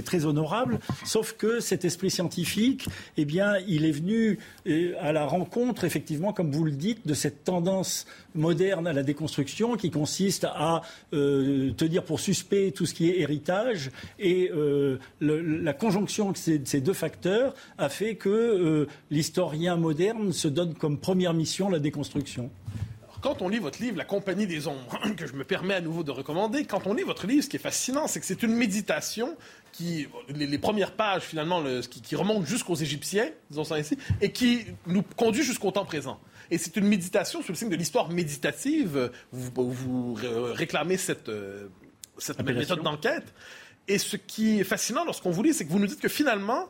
[0.05, 5.25] très honorable, sauf que cet esprit scientifique, eh bien, il est venu euh, à la
[5.25, 10.45] rencontre, effectivement, comme vous le dites, de cette tendance moderne à la déconstruction qui consiste
[10.45, 10.81] à
[11.13, 13.91] euh, tenir pour suspect tout ce qui est héritage.
[14.17, 14.49] Et
[15.19, 21.33] la conjonction de ces, deux facteurs a fait que l'historien moderne se donne comme première
[21.33, 22.49] mission la déconstruction
[23.21, 26.03] quand on lit votre livre La Compagnie des Ombres, que je me permets à nouveau
[26.03, 28.53] de recommander, quand on lit votre livre, ce qui est fascinant, c'est que c'est une
[28.53, 29.35] méditation
[29.71, 35.03] qui, les, premières pages finalement, qui, remontent jusqu'aux Égyptiens, disons ça ainsi, et qui nous
[35.03, 36.19] conduit jusqu'au temps présent.
[36.49, 39.11] Et c'est une méditation sous le signe de l'histoire méditative.
[39.31, 41.67] Vous, vous réclamez cette, euh,
[42.17, 43.33] cette méthode d'enquête.
[43.87, 46.69] Et ce qui est fascinant lorsqu'on vous lit, c'est que vous nous dites que finalement,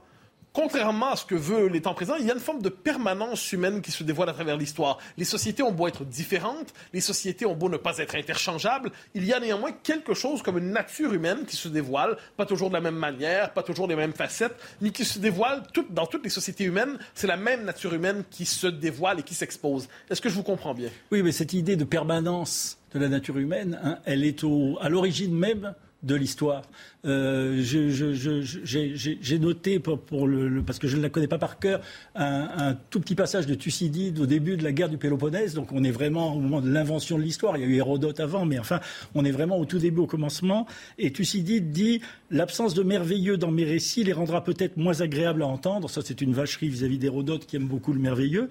[0.57, 3.53] contrairement à ce que veut les temps présents, il y a une forme de permanence
[3.53, 4.97] humaine qui se dévoile à travers l'histoire.
[5.15, 9.23] Les sociétés ont beau être différentes, les sociétés ont beau ne pas être interchangeables, il
[9.23, 12.73] y a néanmoins quelque chose comme une nature humaine qui se dévoile, pas toujours de
[12.73, 16.31] la même manière, pas toujours des mêmes facettes, mais qui se dévoile dans toutes les
[16.31, 16.97] sociétés humaines.
[17.13, 19.87] C'est la même nature humaine qui se dévoile et qui s'expose.
[20.09, 20.89] Est-ce que je vous comprends bien?
[21.11, 24.89] Oui, mais cette idée de permanence de la nature humaine, hein, elle est au, à
[24.89, 26.63] l'origine même de l'histoire.
[27.05, 31.81] Euh, j'ai noté, pour, le, parce que je ne la connais pas par cœur,
[32.15, 35.53] un, tout petit passage de Thucydide au début de la guerre du Péloponnèse.
[35.53, 37.57] Donc on est vraiment au moment de l'invention de l'histoire.
[37.57, 38.79] Il y a eu Hérodote avant, mais enfin,
[39.15, 40.67] on est vraiment au tout début, au commencement.
[40.97, 45.47] Et Thucydide dit L'absence de merveilleux dans mes récits les rendra peut-être moins agréables à
[45.47, 45.89] entendre.
[45.89, 48.49] Ça, c'est une vacherie vis-à-vis d'Hérodote qui aime beaucoup le merveilleux.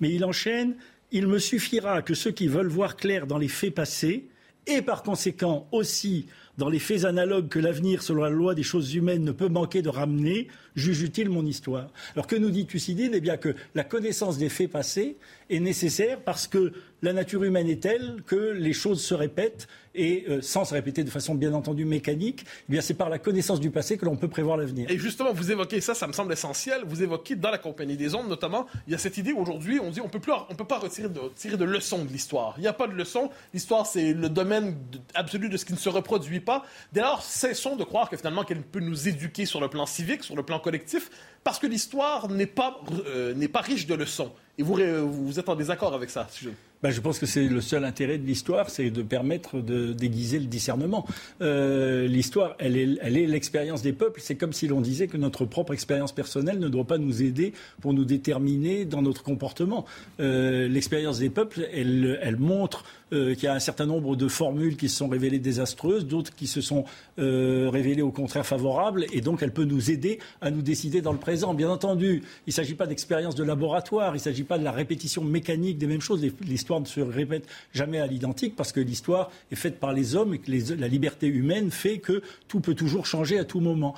[0.00, 0.74] Mais il enchaîne
[1.10, 4.26] Il me suffira que ceux qui veulent voir clair dans les faits passés,
[4.66, 6.26] et par conséquent aussi
[6.58, 9.82] dans les faits analogues que l'avenir, selon la loi des choses humaines, ne peut manquer
[9.82, 11.88] de ramener, juge-t-il mon histoire?
[12.14, 15.16] Alors que nous dit Thucydide Eh bien que la connaissance des faits passés
[15.50, 20.24] est nécessaire parce que la nature humaine est telle que les choses se répètent et
[20.28, 23.60] euh, sans se répéter de façon bien entendu mécanique, eh bien c'est par la connaissance
[23.60, 24.90] du passé que l'on peut prévoir l'avenir.
[24.90, 26.82] Et justement, vous évoquez ça, ça me semble essentiel.
[26.86, 29.90] Vous évoquez dans la compagnie des ondes, notamment, il y a cette idée aujourd'hui, on
[29.90, 32.54] dit on peut plus, on peut pas retirer de, tirer de leçons de l'histoire.
[32.56, 33.30] Il n'y a pas de leçons.
[33.52, 34.76] L'histoire, c'est le domaine
[35.14, 36.64] absolu de ce qui ne se reproduit pas.
[36.92, 40.24] Dès lors, cessons de croire que finalement qu'elle peut nous éduquer sur le plan civique,
[40.24, 41.10] sur le plan collectif,
[41.44, 44.32] parce que l'histoire n'est pas, euh, pas riche de leçons.
[44.56, 46.50] Et vous, êtes en désaccord avec ça, si je...
[46.82, 50.38] Ben, je pense que c'est le seul intérêt de l'histoire, c'est de permettre de déguiser
[50.38, 51.06] le discernement.
[51.40, 54.20] Euh, l'histoire, elle est, elle est l'expérience des peuples.
[54.22, 57.54] C'est comme si l'on disait que notre propre expérience personnelle ne doit pas nous aider
[57.80, 59.86] pour nous déterminer dans notre comportement.
[60.20, 64.28] Euh, l'expérience des peuples, elle, elle montre euh, qu'il y a un certain nombre de
[64.28, 66.84] formules qui se sont révélées désastreuses, d'autres qui se sont
[67.18, 71.12] euh, révélées au contraire favorables, et donc elle peut nous aider à nous décider dans
[71.12, 71.54] le présent.
[71.54, 74.72] Bien entendu, il ne s'agit pas d'expérience de laboratoire, il ne s'agit pas de la
[74.72, 76.24] répétition mécanique des mêmes choses.
[76.42, 80.34] L'histoire ne se répète jamais à l'identique parce que l'histoire est faite par les hommes
[80.34, 83.94] et que la liberté humaine fait que tout peut toujours changer à tout moment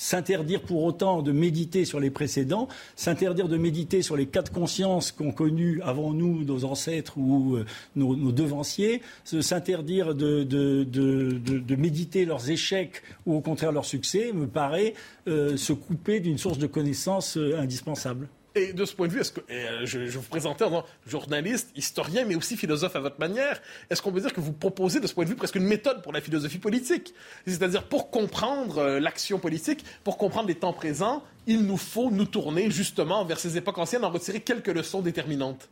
[0.00, 4.48] s'interdire pour autant de méditer sur les précédents, s'interdire de méditer sur les cas de
[4.48, 12.50] conscience qu'ont connus avant nous nos ancêtres ou euh, nos, devanciers, s'interdire de, méditer leurs
[12.50, 14.94] échecs ou au contraire leurs succès, me paraît
[15.28, 18.28] euh, se couper d'une source de connaissances euh, indispensable.
[18.54, 22.24] Et de ce point de vue, est-ce que euh, je, vous présentais en journaliste, historien,
[22.24, 23.60] mais aussi philosophe à votre manière,
[23.90, 26.02] est-ce qu'on peut dire que vous proposez de ce point de vue presque une méthode
[26.02, 27.14] pour la philosophie politique?
[27.46, 32.24] C'est-à-dire pour comprendre euh, l'action politique, pour comprendre les temps présents, il nous faut nous
[32.24, 35.68] tourner justement vers ces époques anciennes, en retirer quelques leçons déterminantes.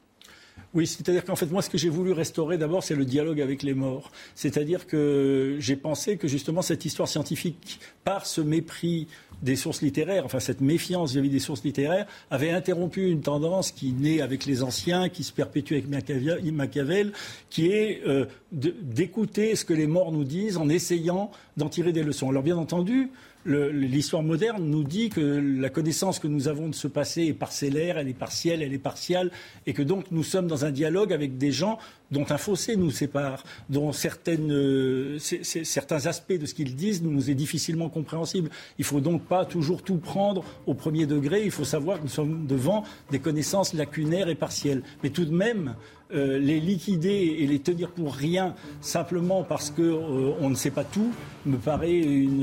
[0.74, 3.62] Oui, c'est-à-dire qu'en fait, moi, ce que j'ai voulu restaurer d'abord, c'est le dialogue avec
[3.62, 4.10] les morts.
[4.34, 9.06] C'est-à-dire que j'ai pensé que justement cette histoire scientifique, par ce mépris
[9.42, 13.92] des sources littéraires, enfin cette méfiance vis-à-vis des sources littéraires, avait interrompu une tendance qui
[13.92, 17.12] naît avec les anciens, qui se perpétue avec Machiavel,
[17.50, 22.02] qui est euh, d'écouter ce que les morts nous disent en essayant d'en tirer des
[22.02, 22.30] leçons.
[22.30, 23.10] Alors bien entendu,
[23.48, 27.98] l'histoire moderne nous dit que la connaissance que nous avons de ce passé est parcellaire,
[27.98, 29.30] elle est partielle, elle est partielle,
[29.66, 31.78] et que donc nous sommes dans un dialogue avec des gens
[32.10, 37.34] dont un fossé nous sépare, dont euh, certains aspects de ce qu'ils disent nous est
[37.34, 38.50] difficilement compréhensible.
[38.78, 41.44] Il ne faut donc pas toujours tout prendre au premier degré.
[41.44, 44.82] Il faut savoir que nous sommes devant des connaissances lacunaires et partielles.
[45.02, 45.74] Mais tout de même,
[46.14, 50.84] euh, les liquider et les tenir pour rien simplement parce qu'on euh, ne sait pas
[50.84, 51.12] tout
[51.44, 52.38] me paraît une,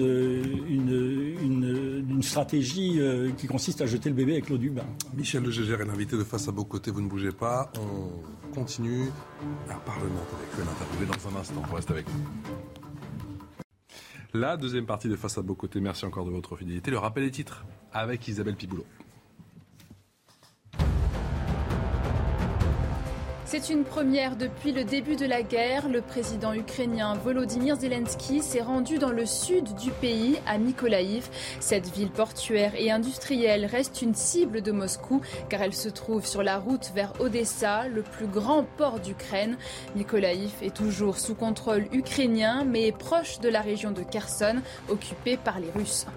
[2.21, 2.99] stratégie
[3.37, 4.85] qui consiste à jeter le bébé avec l'eau du bain.
[5.15, 7.71] Michel Le Gégère est l'invité de Face à Beau Côté, vous ne bougez pas.
[7.77, 9.11] On continue
[9.69, 11.61] à parlementer avec eux, interviewer dans un instant.
[11.73, 12.25] Reste avec nous.
[14.33, 16.91] La deuxième partie de Face à Beau Côté, merci encore de votre fidélité.
[16.91, 18.85] Le rappel des titres avec Isabelle Piboulot.
[23.47, 25.87] C'est une première depuis le début de la guerre.
[25.87, 31.29] Le président ukrainien Volodymyr Zelensky s'est rendu dans le sud du pays, à Mykolaïv.
[31.59, 36.41] Cette ville portuaire et industrielle reste une cible de Moscou car elle se trouve sur
[36.41, 39.57] la route vers Odessa, le plus grand port d'Ukraine.
[39.95, 44.57] Mykolaïv est toujours sous contrôle ukrainien mais est proche de la région de Kherson,
[44.89, 46.07] occupée par les Russes.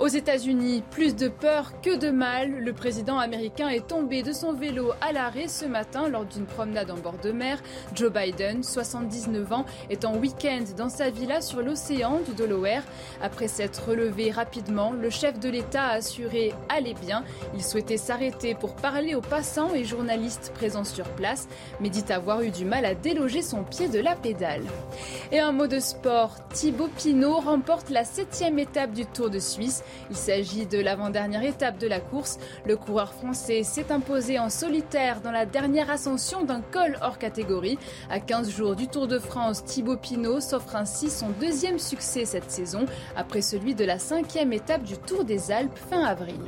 [0.00, 2.50] Aux États-Unis, plus de peur que de mal.
[2.58, 6.90] Le président américain est tombé de son vélo à l'arrêt ce matin lors d'une promenade
[6.90, 7.62] en bord de mer.
[7.94, 12.82] Joe Biden, 79 ans, est en week-end dans sa villa sur l'océan du Delaware.
[13.22, 17.22] Après s'être relevé rapidement, le chef de l'État a assuré aller bien.
[17.54, 21.46] Il souhaitait s'arrêter pour parler aux passants et journalistes présents sur place,
[21.80, 24.64] mais dit avoir eu du mal à déloger son pied de la pédale.
[25.30, 29.82] Et un mot de sport, Thibaut Pinot remporte la septième étape du Tour de Suisse.
[30.10, 32.38] Il s'agit de l'avant-dernière étape de la course.
[32.66, 37.78] Le coureur français s'est imposé en solitaire dans la dernière ascension d'un col hors catégorie.
[38.10, 42.50] À 15 jours du Tour de France, Thibaut Pinot s'offre ainsi son deuxième succès cette
[42.50, 46.40] saison, après celui de la cinquième étape du Tour des Alpes fin avril.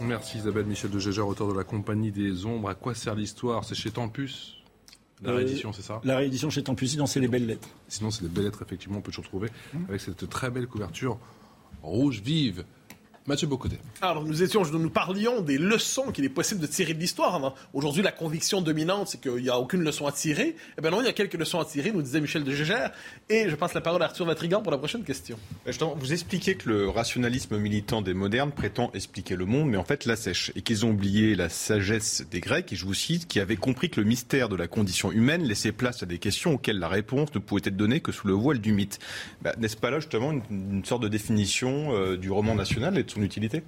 [0.00, 2.68] Merci Isabelle Michel de Gégère, auteur de la Compagnie des Ombres.
[2.68, 3.64] À quoi sert l'histoire?
[3.64, 4.56] C'est chez Tempus
[5.22, 6.00] La réédition, c'est ça?
[6.02, 7.68] La réédition chez Temple, sinon c'est les belles lettres.
[7.86, 9.48] Sinon, c'est les belles lettres, effectivement, on peut toujours trouver,
[9.88, 11.18] avec cette très belle couverture
[11.82, 12.64] rouge vive.
[13.26, 13.78] Mathieu Bocoté.
[14.00, 17.54] Alors, nous étions, nous parlions des leçons qu'il est possible de tirer de l'histoire.
[17.72, 20.56] Aujourd'hui, la conviction dominante, c'est qu'il n'y a aucune leçon à tirer.
[20.76, 22.90] Eh bien non, il y a quelques leçons à tirer, nous disait Michel de Gégère.
[23.28, 25.38] Et je passe la parole à Arthur Vatrigan pour la prochaine question.
[25.96, 30.04] Vous expliquez que le rationalisme militant des modernes prétend expliquer le monde, mais en fait
[30.04, 30.50] la sèche.
[30.56, 33.88] Et qu'ils ont oublié la sagesse des Grecs, et je vous cite, qui avaient compris
[33.88, 37.32] que le mystère de la condition humaine laissait place à des questions auxquelles la réponse
[37.34, 38.98] ne pouvait être donnée que sous le voile du mythe.
[39.42, 43.62] Bah, n'est-ce pas là justement une, sorte de définition euh, du roman national et utilité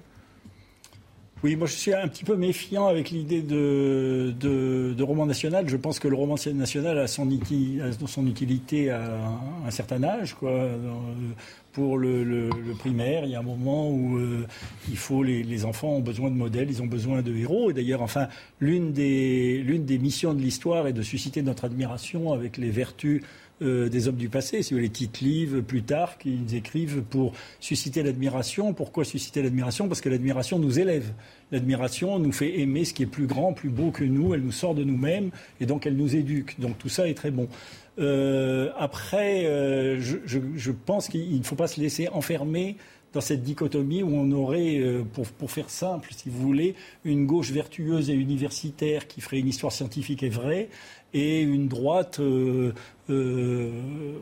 [1.45, 5.69] oui, moi je suis un petit peu méfiant avec l'idée de, roman national.
[5.69, 9.29] Je pense que le roman national a son, utilité à
[9.63, 10.33] un, certain âge.
[10.33, 10.69] Quoi.
[11.71, 14.47] Pour le, primaire, il y a un moment où euh,
[14.89, 17.69] il faut les, enfants ont besoin de modèles, ils ont besoin de héros.
[17.69, 18.27] Et d'ailleurs, enfin,
[18.59, 23.21] l'une des missions de l'histoire est de susciter notre admiration avec les vertus
[23.61, 24.63] euh, des hommes du passé.
[24.63, 28.73] Si vous les titres livres plus tard, qu'ils écrivent pour susciter l'admiration.
[28.73, 29.87] Pourquoi susciter l'admiration?
[29.87, 31.13] Parce que l'admiration nous élève.
[31.53, 34.33] L'admiration nous fait aimer ce qui est plus grand, plus beau que nous.
[34.33, 35.29] Elle nous sort de nous-mêmes
[35.61, 36.59] et donc elle nous éduque.
[36.59, 37.47] Donc tout ça est très bon.
[37.97, 42.75] Euh, après, euh, je, pense qu'il ne faut pas se laisser enfermer
[43.13, 47.51] dans cette dichotomie où on aurait, pour, pour, faire simple, si vous voulez, une gauche
[47.51, 50.67] vertueuse et universitaire qui ferait une histoire scientifique et vraie,
[51.15, 52.73] et une droite euh,
[53.09, 53.71] euh,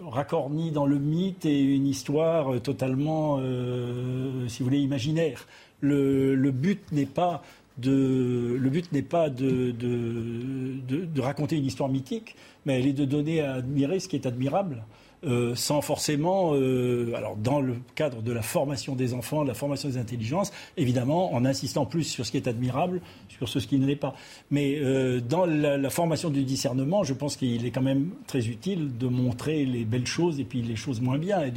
[0.05, 5.47] racornie dans le mythe et une histoire totalement, euh, si vous voulez, imaginaire.
[5.81, 7.41] Le, but n'est pas
[7.79, 13.05] de, le but n'est pas de, de, raconter une histoire mythique, mais elle est de
[13.05, 14.83] donner à admirer ce qui est admirable.
[15.25, 19.53] Euh, sans forcément, euh, alors dans le cadre de la formation des enfants, de la
[19.53, 23.79] formation des intelligences, évidemment, en insistant plus sur ce qui est admirable, sur ce qui
[23.79, 24.15] ne l'est pas.
[24.51, 28.97] Mais euh, dans la, formation du discernement, je pense qu'il est quand même très utile
[28.97, 31.41] de montrer les belles choses et puis les choses moins bien.
[31.41, 31.53] Et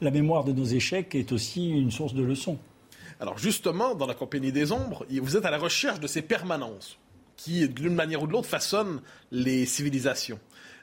[0.00, 2.56] la mémoire de nos échecs est aussi une source de leçons.
[3.20, 6.96] Alors justement, dans la compagnie des ombres, vous êtes à la recherche de ces permanences
[7.36, 10.38] qui, d'une manière ou de l'autre, façonnent les civilisations.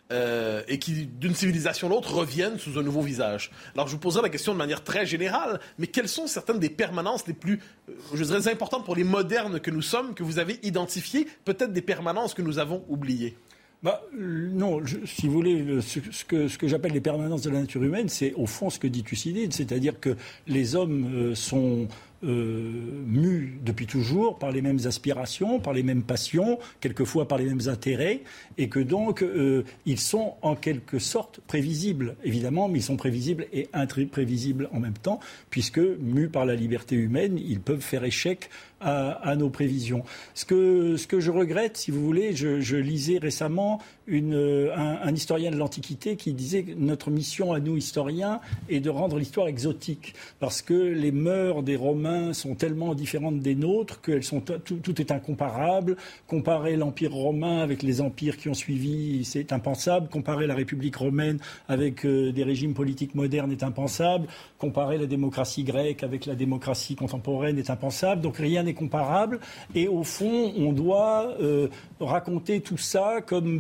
[0.10, 3.52] Euh, et qui, d'une civilisation à l'autre, reviennent sous un nouveau visage.
[3.74, 6.70] Alors, je vous poserai la question de manière très générale, mais quelles sont certaines des
[6.70, 10.40] permanences les plus, euh, je dirais, importantes pour les modernes que nous sommes, que vous
[10.40, 13.36] avez identifiées, peut-être des permanences que nous avons oubliées?
[13.84, 17.84] Bah, non, si vous voulez, ce, que, ce que j'appelle les permanences de la nature
[17.84, 20.16] humaine, c'est au fond ce que dit Thucydide, c'est-à-dire que
[20.48, 21.88] les hommes euh, sont
[22.24, 22.72] euh,
[23.06, 27.68] mus depuis toujours par les mêmes aspirations, par les mêmes passions, quelquefois par les mêmes
[27.68, 28.22] intérêts,
[28.58, 33.46] et que donc euh, ils sont en quelque sorte prévisibles, évidemment, mais ils sont prévisibles
[33.54, 35.20] et imprévisibles en même temps,
[35.52, 38.50] puisque mus par la liberté humaine, ils peuvent faire échec
[38.80, 40.04] à, nos prévisions.
[40.36, 45.50] Ce que, ce que je regrette, si vous voulez, je, lisais récemment un, un, historien
[45.50, 50.14] de l'Antiquité qui disait que notre mission à nous, historiens, est de rendre l'histoire exotique,
[50.40, 55.12] parce que les mœurs des Romains sont tellement différentes des nôtres que sont, tout, est
[55.12, 55.98] incomparable.
[56.28, 60.10] Comparer l'Empire romain avec les empires qui ont suivi, c'est impensable.
[60.10, 64.28] Comparer la République romaine avec euh, des régimes politiques modernes est impensable.
[64.58, 68.22] Comparer la démocratie grecque avec la démocratie contemporaine est impensable.
[68.22, 69.40] Donc rien n'est comparable.
[69.76, 71.68] Et au fond, on doit euh,
[72.00, 73.58] raconter tout ça comme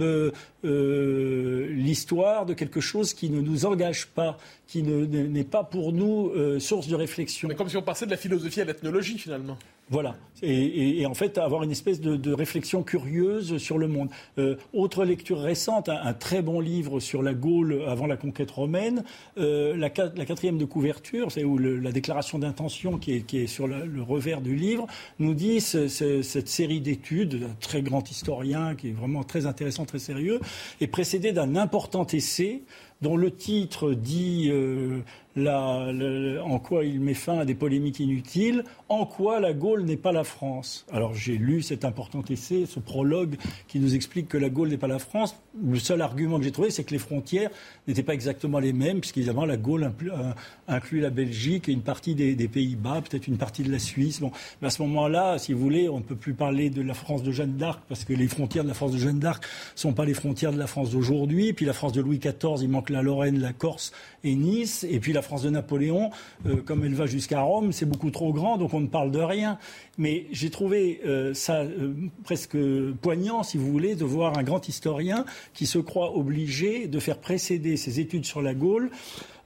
[0.68, 6.30] euh, l'histoire de quelque chose qui ne nous engage pas, qui n'est pas pour nous
[6.36, 7.48] euh, source de réflexion.
[7.48, 9.58] Mais comme si on passait de la philosophie à l'ethnologie finalement.
[9.90, 10.16] Voilà.
[10.44, 14.10] Et, en fait, avoir une espèce de, réflexion curieuse sur le monde.
[14.38, 19.04] Euh, autre lecture récente, un, très bon livre sur la Gaule avant la conquête romaine,
[19.40, 24.42] euh, la, quatrième de couverture, c'est où la déclaration d'intention qui est, sur le revers
[24.42, 24.86] du livre,
[25.20, 30.00] nous dit cette série d'études d'un très grand historien qui est vraiment très intéressant, très
[30.00, 30.40] sérieux,
[30.82, 32.62] est précédée d'un important essai
[33.02, 35.02] dont le titre dit euh,
[35.46, 40.12] en quoi il met fin à des polémiques inutiles, en quoi la Gaule n'est pas
[40.12, 40.86] la France.
[40.92, 43.36] Alors j'ai lu cet important essai, ce prologue
[43.68, 45.36] qui nous explique que la Gaule n'est pas la France.
[45.64, 47.50] Le seul argument que j'ai trouvé, c'est que les frontières
[47.88, 50.32] n'étaient pas exactement les mêmes, puisqu'évidemment la Gaule euh,
[50.68, 54.22] inclut, la Belgique et une partie des, Pays-Bas, peut-être une partie de la Suisse.
[54.22, 54.32] Bon,
[54.62, 57.32] à ce moment-là, si vous voulez, on ne peut plus parler de la France de
[57.32, 60.06] Jeanne d'Arc, parce que les frontières de la France de Jeanne d'Arc ne sont pas
[60.06, 61.54] les frontières de la France d'aujourd'hui.
[61.54, 63.92] Puis la France de Louis XIV, il manque la Lorraine, la Corse
[64.24, 64.86] et Nice.
[64.90, 66.12] Et puis la France de Napoléon,
[66.46, 69.20] euh, comme elle va jusqu'à Rome, c'est beaucoup trop grand, donc on ne parle de
[69.20, 69.58] rien.
[69.98, 72.58] Mais j'ai trouvé euh, ça euh, presque
[73.02, 77.20] poignant, si vous voulez, de voir un grand historien qui se croit obligé de faire
[77.20, 78.92] précéder ses études sur la Gaule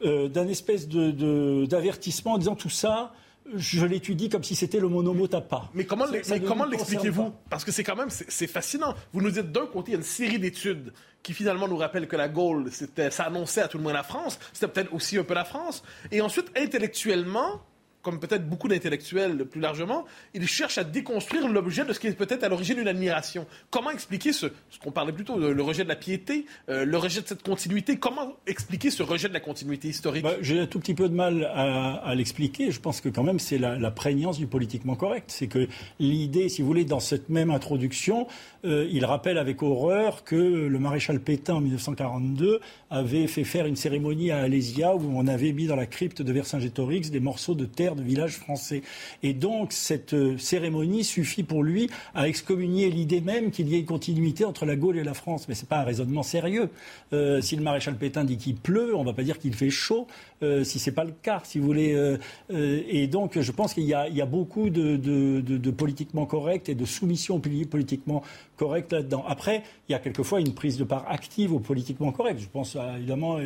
[0.04, 3.14] d'un espèce d'avertissement en disant tout ça,
[3.56, 5.70] je l'étudie comme si c'était le monomotapa.
[5.74, 7.34] Mais comment, l'expliquez-vous?
[7.50, 8.96] Parce que c'est quand même c'est fascinant.
[9.14, 12.08] Vous nous dites d'un côté, il y a une série d'études qui finalement nous rappellent
[12.08, 12.70] que la Gaule,
[13.12, 15.84] ça annonçait à tout le monde la France, c'était peut-être aussi un peu la France.
[16.12, 17.62] Et ensuite, intellectuellement,
[18.02, 22.14] comme peut-être beaucoup d'intellectuels plus largement, ils cherchent à déconstruire l'objet de ce qui est
[22.14, 23.46] peut-être à l'origine d'une admiration.
[23.70, 26.98] Comment expliquer ce, ce qu'on parlait plus tôt, le, rejet de la piété, euh, le
[26.98, 27.98] rejet de cette continuité?
[27.98, 30.24] Comment expliquer ce rejet de la continuité historique?
[30.24, 32.72] Bah, J'ai un tout petit peu de mal à, l'expliquer.
[32.72, 35.26] Je pense que quand même c'est la, prégnance du politiquement correct.
[35.28, 35.68] C'est que
[36.00, 38.28] l'idée, si vous voulez, dans cette même introduction,
[38.66, 43.76] euh, il rappelle avec horreur que le maréchal Pétain en 1942 avait fait faire une
[43.76, 47.66] cérémonie à Alésia où on avait mis dans la crypte de Vercingétorix des morceaux de
[47.66, 48.82] terre de village français.
[49.24, 53.80] Et donc, cette euh, cérémonie suffit pour lui à excommunier l'idée même qu'il y ait
[53.80, 55.48] une continuité entre la Gaule et la France.
[55.48, 56.70] Mais ce n'est pas un raisonnement sérieux.
[57.14, 59.70] Euh, si le maréchal Pétain dit qu'il pleut, on ne va pas dire qu'il fait
[59.70, 60.08] chaud.
[60.44, 62.18] Euh, si ce n'est pas le cas, si vous voulez.
[62.50, 68.24] et donc, je pense qu'il y, a beaucoup de, politiquement correct et de soumission politiquement
[68.58, 69.24] correct là-dedans.
[69.28, 72.40] Après, il y a quelquefois une prise de part active au politiquement correct.
[72.40, 73.38] Je pense à, évidemment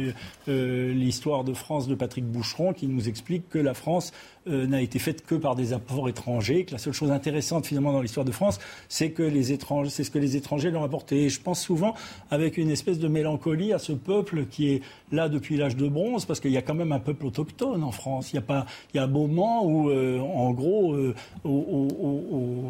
[0.47, 4.11] l'histoire de France de Patrick Boucheron qui nous explique que la France
[4.47, 7.91] euh, n'a été faite que par des apports étrangers, que la seule chose intéressante finalement
[7.91, 11.23] dans l'histoire de France, c'est que les étrangers, c'est ce que les étrangers l'ont apporté.
[11.23, 11.93] Et je pense souvent
[12.31, 14.81] avec une espèce de mélancolie à ce peuple qui est
[15.11, 17.91] là depuis l'âge de bronze, parce qu'il y a quand même un peuple autochtone en
[17.91, 18.33] France.
[18.33, 21.13] Il y a pas, il y a un moment où, euh, en gros, euh,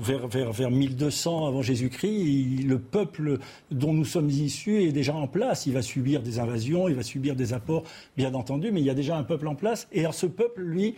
[0.02, 3.40] vers, vers, vers 1200 avant Jésus-Christ, le peuple
[3.72, 5.66] dont nous sommes issus est déjà en place.
[5.66, 7.84] Il va subir des invasions, il va subir des apports,
[8.18, 9.88] bien entendu, mais il y a déjà un peuple en place.
[9.92, 10.96] Et ce peuple, lui,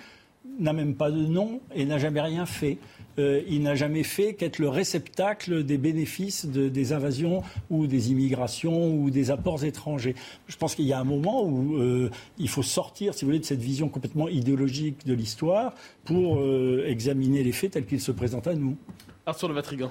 [0.60, 2.78] n'a même pas de nom et n'a jamais rien fait.
[3.20, 8.94] Euh, il n'a jamais fait qu'être le réceptacle des bénéfices des invasions ou des immigrations
[8.94, 10.16] ou des apports étrangers.
[10.48, 13.40] Je pense qu'il y a un moment où euh, il faut sortir, si vous voulez,
[13.40, 15.74] de cette vision complètement idéologique de l'histoire
[16.06, 18.78] pour euh, examiner les faits tels qu'ils se présentent à nous.
[19.26, 19.88] Arthur de.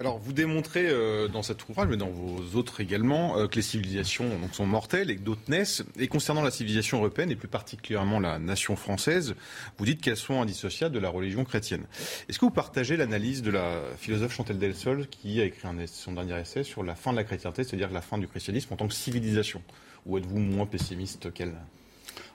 [0.00, 3.62] Alors, vous démontrez euh, dans cet ouvrage, mais dans vos autres également, euh, que les
[3.62, 5.84] civilisations donc, sont mortelles et que d'autres naissent.
[5.98, 9.34] Et concernant la civilisation européenne, et plus particulièrement la nation française,
[9.76, 11.84] vous dites qu'elles sont indissociables de la religion chrétienne.
[12.30, 16.40] Est-ce que vous partagez l'analyse de la philosophe Chantal Delsol, qui a écrit son dernier
[16.40, 18.94] essai sur la fin de la chrétienté, c'est-à-dire la fin du christianisme en tant que
[18.94, 19.60] civilisation?
[20.06, 21.52] Ou êtes-vous moins pessimiste qu'elle?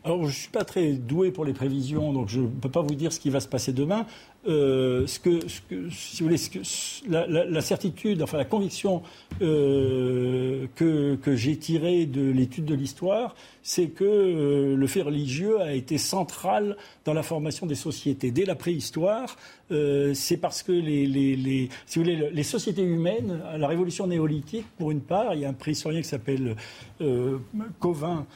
[0.05, 2.83] Alors, je ne suis pas très doué pour les prévisions, donc je ne peux pas
[2.83, 4.05] vous dire ce qui va se passer demain.
[4.47, 5.39] Euh, ce, que,
[5.89, 6.39] si vous voulez,
[7.07, 9.01] la, certitude, enfin la conviction
[9.41, 15.73] euh, que, j'ai tirée de l'étude de l'histoire, c'est que euh, le fait religieux a
[15.73, 18.29] été central dans la formation des sociétés.
[18.29, 19.35] Dès la préhistoire,
[19.69, 24.91] c'est parce que les, les, si vous voulez, les sociétés humaines, la révolution néolithique, pour
[24.91, 26.55] une part, il y a un préhistorien qui s'appelle
[27.79, 28.27] Covin,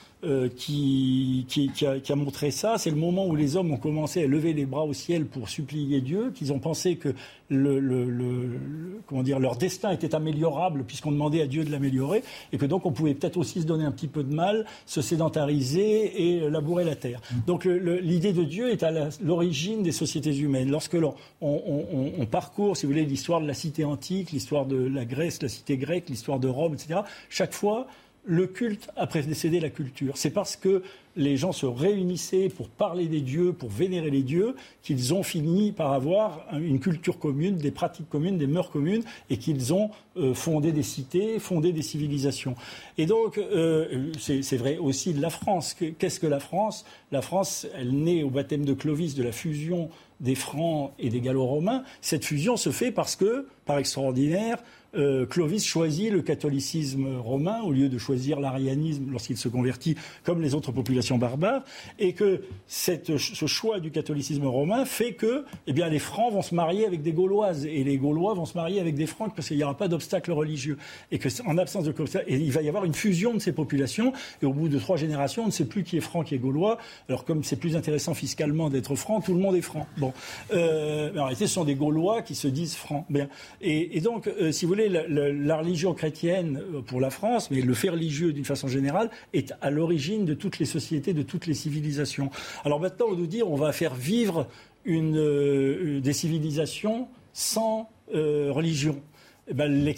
[0.55, 2.77] qui, qui, a, qui, a, montré ça.
[2.77, 5.47] C'est le moment où les hommes ont commencé à lever les bras au ciel pour
[5.47, 7.13] supplier Dieu, qu'ils ont pensé que
[7.49, 8.59] le,
[9.07, 12.85] comment dire, leur destin était améliorable puisqu'on demandait à Dieu de l'améliorer, et que donc
[12.85, 16.83] on pouvait peut-être aussi se donner un petit peu de mal, se sédentariser et labourer
[16.83, 17.21] la terre.
[17.47, 18.91] Donc l'idée de Dieu est à
[19.21, 20.69] l'origine des sociétés humaines.
[20.69, 25.05] Lorsque l'on on, parcourt, si vous voulez, l'histoire de la cité antique, l'histoire de la
[25.05, 27.87] Grèce, la cité grecque, l'histoire de Rome, etc., chaque fois,
[28.29, 30.15] le culte a précédé la culture.
[30.15, 30.83] C'est parce que
[31.15, 35.71] les gens se réunissaient pour parler des dieux, pour vénérer les dieux, qu'ils ont fini
[35.71, 39.01] par avoir une culture commune, des pratiques communes, des mœurs communes,
[39.31, 42.55] et qu'ils ont euh, fondé des cités, fondé des civilisations.
[42.99, 45.75] Et donc, euh, c'est vrai aussi de la France.
[45.97, 46.85] Qu'est-ce que la France?
[47.11, 51.21] La France, elle naît au baptême de Clovis de la fusion des Francs et des
[51.21, 51.83] Gallo-Romains.
[52.01, 54.59] Cette fusion se fait parce que, par extraordinaire,
[54.95, 60.41] euh, Clovis choisit le catholicisme romain au lieu de choisir l'arianisme lorsqu'il se convertit comme
[60.41, 61.63] les autres populations barbares,
[61.99, 66.55] et que ce choix du catholicisme romain fait que eh bien, les Francs vont se
[66.55, 69.57] marier avec des Gauloises, et les Gaulois vont se marier avec des Francs parce qu'il
[69.57, 70.77] n'y aura pas d'obstacle religieux.
[71.11, 71.93] Et qu'en absence de
[72.27, 74.97] et il va y avoir une fusion de ces populations, et au bout de trois
[74.97, 76.77] générations, on ne sait plus qui est franc, qui est gaulois.
[77.07, 79.87] Alors comme c'est plus intéressant fiscalement d'être franc, tout le monde est franc.
[79.97, 80.13] Bon,
[80.53, 83.05] euh, mais en réalité, ce sont des Gaulois qui se disent francs.
[83.09, 83.27] Bien.
[83.61, 87.61] Et, et donc, euh, si vous voulez, la, religion chrétienne euh, pour la France, mais
[87.61, 91.47] le fait religieux d'une façon générale, est à l'origine de toutes les sociétés, de toutes
[91.47, 92.29] les civilisations.
[92.63, 94.47] Alors maintenant, on nous dit on va faire vivre
[94.87, 99.01] euh, des civilisations sans euh, religion.
[99.47, 99.93] Eh ben,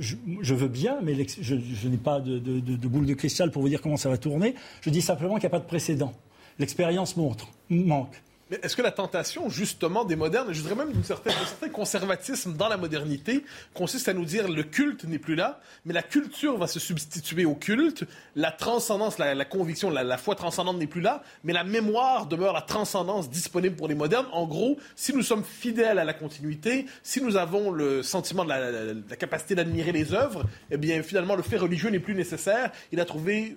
[0.00, 3.82] je, veux bien, mais je, n'ai pas de, de, boule de cristal pour vous dire
[3.82, 4.54] comment ça va tourner.
[4.80, 6.12] Je dis simplement qu'il n'y a pas de précédent.
[6.60, 8.22] L'expérience montre, manque.
[8.50, 11.32] Mais est-ce que la tentation, justement, des modernes, je dirais même d'un certain,
[11.68, 13.44] conservatisme dans la modernité,
[13.74, 17.44] consiste à nous dire le culte n'est plus là, mais la culture va se substituer
[17.44, 18.04] au culte,
[18.36, 22.52] la transcendance, la, conviction, la, la, foi transcendante n'est plus là, mais la mémoire demeure
[22.52, 24.26] la transcendance disponible pour les modernes.
[24.30, 28.50] En gros, si nous sommes fidèles à la continuité, si nous avons le sentiment de
[28.50, 32.70] la, la capacité d'admirer les œuvres, eh bien, finalement, le fait religieux n'est plus nécessaire.
[32.92, 33.56] Il a trouvé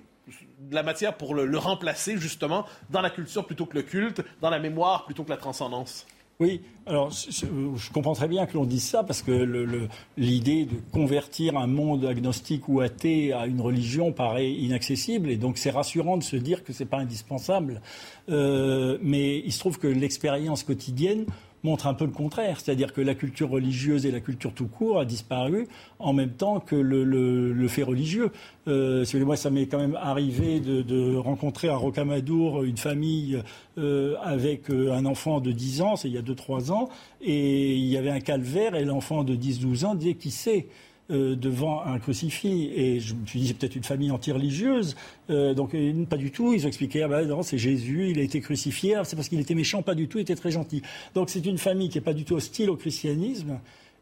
[0.59, 4.49] de la matière pour le, remplacer justement dans la culture plutôt que le culte, dans
[4.49, 6.05] la mémoire plutôt que la transcendance.
[6.39, 11.57] Oui, alors je, comprends très bien que l'on dise ça parce que l'idée de convertir
[11.57, 16.23] un monde agnostique ou athée à une religion paraît inaccessible et donc c'est rassurant de
[16.23, 17.81] se dire que ce n'est pas indispensable.
[18.29, 21.25] Euh, mais il se trouve que l'expérience quotidienne
[21.63, 24.99] montre un peu le contraire, c'est-à-dire que la culture religieuse et la culture tout court
[24.99, 25.67] a disparu
[25.99, 28.31] en même temps que le, fait religieux.
[28.67, 33.41] Euh, moi, ça m'est quand même arrivé de, rencontrer à Rocamadour une famille
[33.77, 36.89] euh, avec euh, un enfant de 10 ans, c'est il y a 2-3 ans,
[37.21, 40.67] et il y avait un calvaire et l'enfant de 10-12 ans disait qui sait
[41.11, 42.71] euh, devant un crucifix.
[42.75, 44.95] Et je me suis dit, c'est peut-être une famille anti-religieuse.
[45.29, 45.75] Euh, donc,
[46.07, 46.53] pas du tout.
[46.53, 48.95] Ils ont expliqué, ah ben non, c'est Jésus, il a été crucifié.
[49.05, 50.83] C'est parce qu'il était méchant, pas du tout, il était très gentil.
[51.15, 53.59] Donc, c'est une famille qui n'est pas du tout hostile au christianisme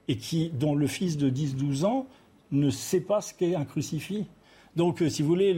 [0.07, 2.07] et qui, dont le fils de 10-12 ans
[2.51, 4.25] ne sait pas ce qu'est un crucifix.
[4.75, 5.53] Donc, euh, si vous voulez,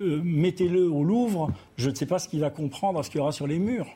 [0.00, 3.32] mettez-le au Louvre, je ne sais pas ce qu'il va comprendre, ce qu'il y aura
[3.32, 3.86] sur les murs.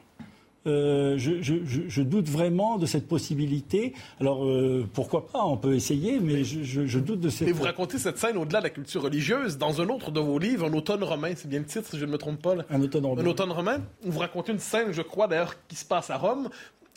[0.67, 3.95] Euh, je, doute vraiment de cette possibilité.
[4.21, 7.49] Alors, euh, pourquoi pas On peut essayer, mais je, doute de cette...
[7.49, 10.39] Et vous racontez cette scène au-delà de la culture religieuse dans un autre de vos
[10.39, 12.55] livres, Un automne romain, c'est bien le titre, si je ne me trompe pas.
[12.71, 13.23] Un automne romain.
[13.23, 13.79] Un automne romain.
[14.05, 16.49] Vous racontez une scène, je crois, d'ailleurs, qui se passe à Rome.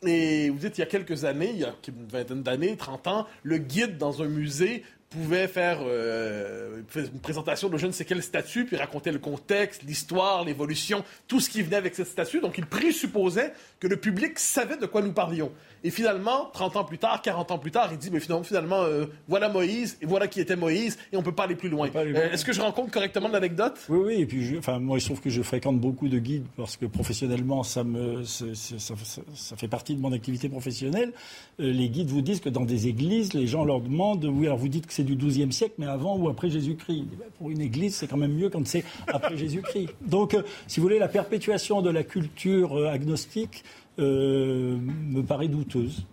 [0.06, 3.08] Et vous dites, il y a quelques années, il y a une vingtaine d'années, 30
[3.08, 8.06] ans, le guide dans un musée pouvait faire euh, une présentation de je ne sais
[8.06, 12.42] quelle statue, puis raconter le contexte, l'histoire, l'évolution, tout ce qui venait avec cette statue.
[12.42, 15.52] Donc il présupposait que le public savait de quoi nous parlions.
[15.84, 18.84] Et finalement, 30 ans plus tard, 40 ans plus tard, il dit, mais finalement, finalement
[18.84, 21.90] euh, voilà Moïse, et voilà qui était Moïse, et on peut pas aller plus loin.
[21.96, 23.80] Euh, est-ce que je rencontre correctement l'anecdote?
[23.88, 26.76] Oui, oui, et puis, enfin, moi, je trouve que je fréquente beaucoup de guides, parce
[26.76, 31.14] que professionnellement, ça, me, ça, ça, fait partie de mon activité professionnelle.
[31.60, 34.58] Euh, les guides vous disent que dans des églises, les gens leur demandent, oui, alors
[34.58, 37.62] vous dites que c'est du XIIe siècle, mais avant ou après Jésus-Christ ben, Pour une
[37.62, 39.90] église, c'est quand même mieux quand c'est après Jésus-Christ.
[40.02, 40.36] Donc,
[40.68, 43.64] si vous voulez, la perpétuation de la culture agnostique,
[44.00, 46.06] euh, me paraît douteuse.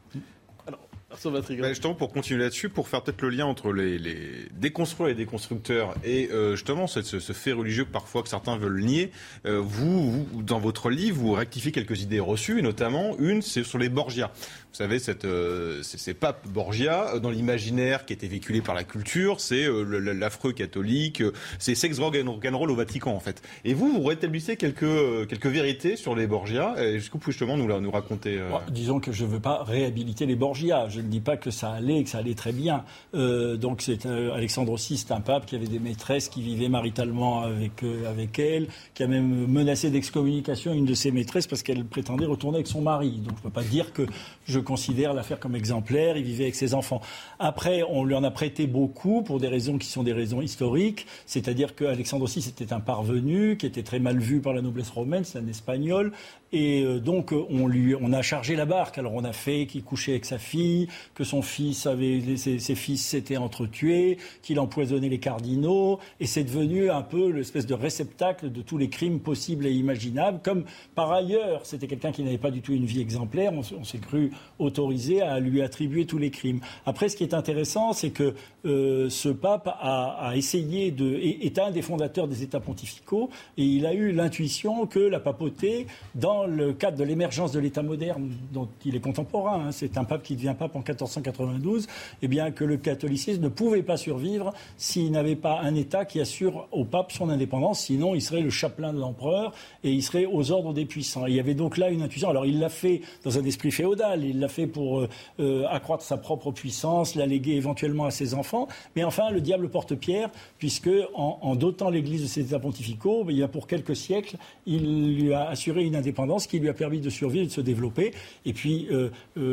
[1.25, 5.13] Ben, justement, pour continuer là-dessus, pour faire peut-être le lien entre les, les déconstruire et
[5.13, 9.13] les déconstructeurs et euh, justement ce, ce, fait religieux parfois que certains veulent nier,
[9.47, 13.79] euh, vous, dans votre livre, vous rectifiez quelques idées reçues, et notamment une, c'est sur
[13.79, 14.31] les Borgia.
[14.77, 18.85] Vous savez, cette, euh, ces, papes Borgia, euh, dans l'imaginaire qui était véhiculé par la
[18.85, 21.23] culture, c'est euh, l'affreux catholique,
[21.59, 23.41] c'est sex, drug and rock'n'roll au Vatican, en fait.
[23.65, 26.75] Et vous, vous rétablissez quelques, quelques vérités sur les Borgia.
[26.77, 28.39] Est-ce que vous pouvez justement nous, nous raconter
[28.71, 30.91] Disons que je ne veux pas réhabiliter les Borgia.
[30.91, 32.85] Je ne dis pas que ça allait, que ça allait très bien.
[33.15, 37.83] donc, c'est Alexandre VI, c'est un pape qui avait des maîtresses qui vivaient maritalement avec,
[38.07, 42.59] avec elle, qui a même menacé d'excommunication une de ses maîtresses parce qu'elle prétendait retourner
[42.59, 43.23] avec son mari.
[43.25, 44.03] Donc, je ne peux pas dire que
[44.47, 46.19] je considère l'affaire comme exemplaire.
[46.19, 47.01] Il vivait avec ses enfants.
[47.39, 51.07] Après, on lui en a prêté beaucoup pour des raisons qui sont des raisons historiques.
[51.25, 55.25] C'est-à-dire qu'Alexandre VI était un parvenu qui était très mal vu par la noblesse romaine.
[55.25, 56.13] C'est un espagnol.
[56.53, 58.99] Et euh, donc, on, lui, on a chargé la barque.
[58.99, 63.05] Alors, on a fait qu'il couchait avec sa fille, que son fils avait, ses, fils
[63.05, 65.99] s'étaient entretués, qu'il empoisonnait les cardinaux.
[66.21, 70.41] Et c'est devenu un peu l'espèce de réceptacle de tous les crimes possibles et imaginables.
[70.43, 70.65] Comme
[70.95, 73.53] par ailleurs, c'était quelqu'un qui n'avait pas du tout une vie exemplaire.
[73.53, 76.61] On s'est cru autorisé à lui attribuer tous les crimes.
[76.85, 78.35] Après, ce qui est intéressant, c'est que
[78.65, 83.87] euh, ce pape a, essayé de est, un des fondateurs des États pontificaux et il
[83.87, 88.69] a eu l'intuition que la papauté, dans le cadre de l'émergence de l'État moderne dont
[88.85, 91.87] il est contemporain, hein, c'est un pape qui devient pape en 1492,
[92.23, 96.21] eh bien que le catholicisme ne pouvait pas survivre s'il n'avait pas un État qui
[96.21, 99.53] assure au pape son indépendance, sinon il serait le chapelain de l'empereur
[99.85, 101.27] et il serait aux ordres des puissants.
[101.27, 102.31] il y avait donc là une intuition.
[102.31, 105.09] Alors il l'a fait dans un esprit féodal, il fait pour euh,
[105.41, 108.69] euh, accroître sa propre puissance, la léguer éventuellement à ses enfants.
[108.95, 113.33] Mais enfin, le diable porte pierre, puisque en, dotant l'Église de ses états pontificaux, ben,
[113.33, 114.37] il y a pour quelques siècles,
[114.67, 118.13] il lui a assuré une indépendance qui lui a permis de survivre de se développer.
[118.45, 119.11] Et puis, euh,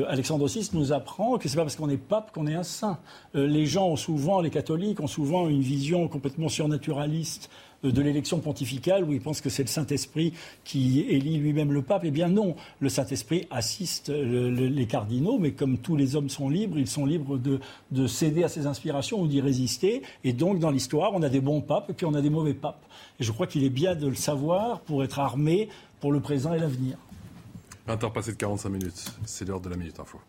[0.07, 2.99] Alexandre VI nous apprend que c'est pas parce qu'on est pape qu'on est un saint.
[3.33, 7.49] les gens ont souvent, les catholiques ont souvent une vision complètement surnaturaliste
[7.83, 12.03] de l'élection pontificale où il pense que c'est le Saint-Esprit qui élit lui-même le pape.
[12.05, 16.77] Eh bien non, le Saint-Esprit assiste les cardinaux, mais comme tous les hommes sont libres,
[16.77, 17.59] ils sont libres de,
[17.91, 20.01] de céder à ses inspirations ou d'y résister.
[20.23, 22.53] Et donc dans l'histoire, on a des bons papes et puis on a des mauvais
[22.53, 22.83] papes.
[23.19, 25.69] Et je crois qu'il est bien de le savoir pour être armé
[25.99, 26.97] pour le présent et l'avenir.
[27.87, 30.19] 20h passé de 45 minutes, c'est l'heure de la Minute Info.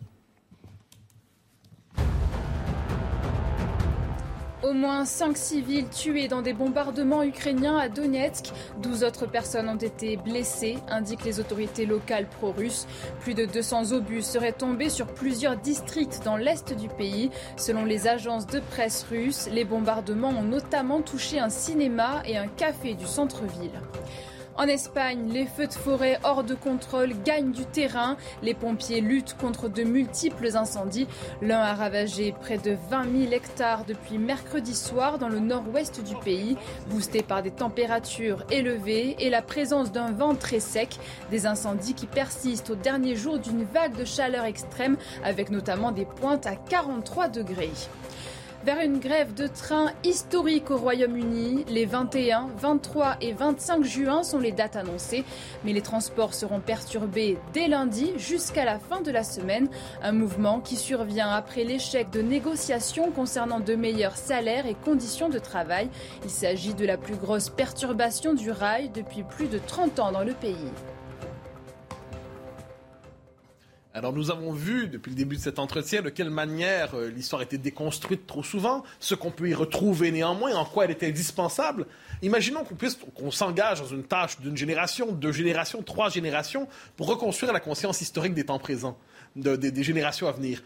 [4.64, 8.50] Au moins 5 civils tués dans des bombardements ukrainiens à Donetsk.
[8.80, 12.86] 12 autres personnes ont été blessées, indiquent les autorités locales pro-russes.
[13.20, 17.30] Plus de 200 obus seraient tombés sur plusieurs districts dans l'est du pays.
[17.58, 22.48] Selon les agences de presse russes, les bombardements ont notamment touché un cinéma et un
[22.48, 23.82] café du centre-ville.
[24.56, 28.16] En Espagne, les feux de forêt hors de contrôle gagnent du terrain.
[28.40, 31.08] Les pompiers luttent contre de multiples incendies.
[31.42, 36.14] L'un a ravagé près de 20 000 hectares depuis mercredi soir dans le nord-ouest du
[36.14, 36.56] pays,
[36.88, 41.00] boosté par des températures élevées et la présence d'un vent très sec.
[41.32, 46.04] Des incendies qui persistent au dernier jour d'une vague de chaleur extrême, avec notamment des
[46.04, 47.72] pointes à 43 degrés
[48.64, 51.66] vers une grève de train historique au Royaume-Uni.
[51.68, 55.24] Les 21, 23 et 25 juin sont les dates annoncées,
[55.64, 59.68] mais les transports seront perturbés dès lundi jusqu'à la fin de la semaine.
[60.02, 65.38] Un mouvement qui survient après l'échec de négociations concernant de meilleurs salaires et conditions de
[65.38, 65.90] travail.
[66.24, 70.24] Il s'agit de la plus grosse perturbation du rail depuis plus de 30 ans dans
[70.24, 70.70] le pays.
[73.96, 77.42] Alors nous avons vu depuis le début de cet entretien de quelle manière euh, l'histoire
[77.42, 81.86] était déconstruite trop souvent, ce qu'on peut y retrouver néanmoins, en quoi elle était indispensable.
[82.20, 86.66] Imaginons qu'on puisse qu'on s'engage dans une tâche d'une génération, deux générations, trois générations
[86.96, 88.98] pour reconstruire la conscience historique des temps présents,
[89.36, 90.60] des générations à venir.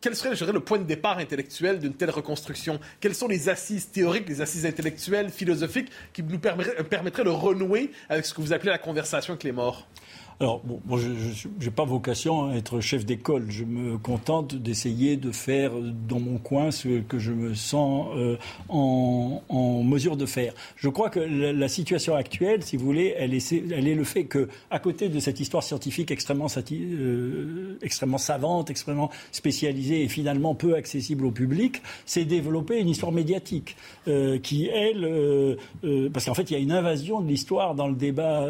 [0.00, 2.80] Quel serait, le point de départ intellectuel d'une telle reconstruction?
[3.00, 8.26] Quelles sont les assises théoriques, les assises intellectuelles, philosophiques qui nous permettraient de renouer avec
[8.26, 9.88] ce que vous appelez la conversation avec les morts?
[10.40, 13.46] Alors, bon, je n'ai pas vocation à être chef d'école.
[13.50, 15.72] Je me contente d'essayer de faire
[16.08, 18.36] dans mon coin ce que je me sens euh,
[18.68, 19.40] en,
[19.84, 20.52] mesure de faire.
[20.76, 24.78] Je crois que la, situation actuelle, si vous voulez, elle est, le fait que, à
[24.80, 31.26] côté de cette histoire scientifique extrêmement, euh, extrêmement savante, extrêmement spécialisée et finalement peu accessible
[31.26, 33.76] au public, s'est développée une histoire médiatique
[34.08, 35.58] euh, qui, elle,
[36.12, 38.46] parce qu'en fait, il y a une invasion de l'histoire dans le débat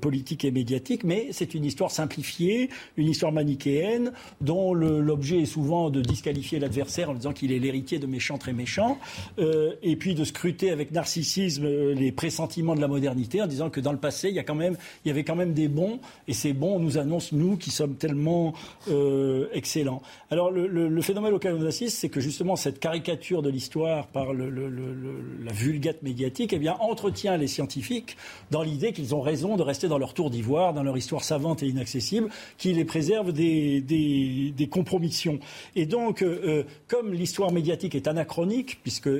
[0.00, 5.90] politique et médiatique, mais c'est une histoire simplifiée, une histoire manichéenne, dont l'objet est souvent
[5.90, 8.98] de disqualifier l'adversaire en disant qu'il est l'héritier de méchants très méchants,
[9.38, 13.70] euh, et puis de scruter avec narcissisme euh, les pressentiments de la modernité en disant
[13.70, 15.68] que dans le passé, il y, a quand même, il y avait quand même des
[15.68, 18.54] bons, et ces bons nous annoncent, nous, qui sommes tellement
[18.88, 20.02] euh, excellents.
[20.30, 25.52] Alors le, phénomène auquel on assiste, c'est que justement cette caricature de l'histoire par la
[25.52, 28.16] vulgate médiatique eh bien, entretient les scientifiques
[28.50, 31.62] dans l'idée qu'ils ont raison de rester dans leur tour d'ivoire, dans leur histoire savante
[31.62, 35.38] et inaccessible qui les préserve des, des, compromissions.
[35.76, 39.10] Et donc, euh, euh, comme l'histoire médiatique est anachronique, puisque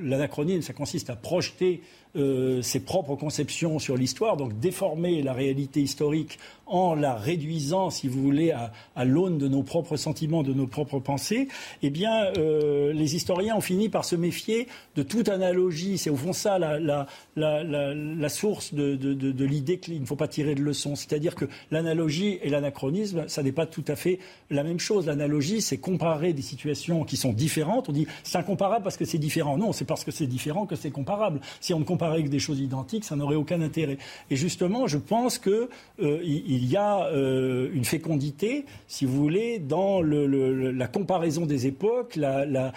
[0.00, 1.80] l'anachronisme, ça consiste à projeter
[2.14, 8.08] euh, ses propres conceptions sur l'histoire, donc déformer la réalité historique en la réduisant, si
[8.08, 11.48] vous voulez, à, l'aune de nos propres sentiments, de nos propres pensées,
[11.82, 15.98] eh bien, euh, les historiens ont fini par se méfier de toute analogie.
[15.98, 20.96] C'est au fond ça la, source de, l'idée qu'il ne faut pas tirer de leçons.
[20.96, 24.18] C'est-à-dire que l'analogie et l'anachronisme, ça n'est pas tout à fait
[24.50, 25.06] la même chose.
[25.06, 27.90] L'analogie, c'est comparer des situations qui sont différentes.
[27.90, 29.58] On dit c'est incomparable parce que c'est différent.
[29.58, 31.40] Non, c'est parce que c'est différent que c'est comparable.
[31.60, 33.98] Si on ne avec des choses identiques, ça n'aurait aucun intérêt.
[34.30, 35.68] Et justement, je pense qu'il
[36.00, 42.16] euh, il y a euh, une fécondité, si vous voulez, dans la comparaison des époques,
[42.16, 42.72] la,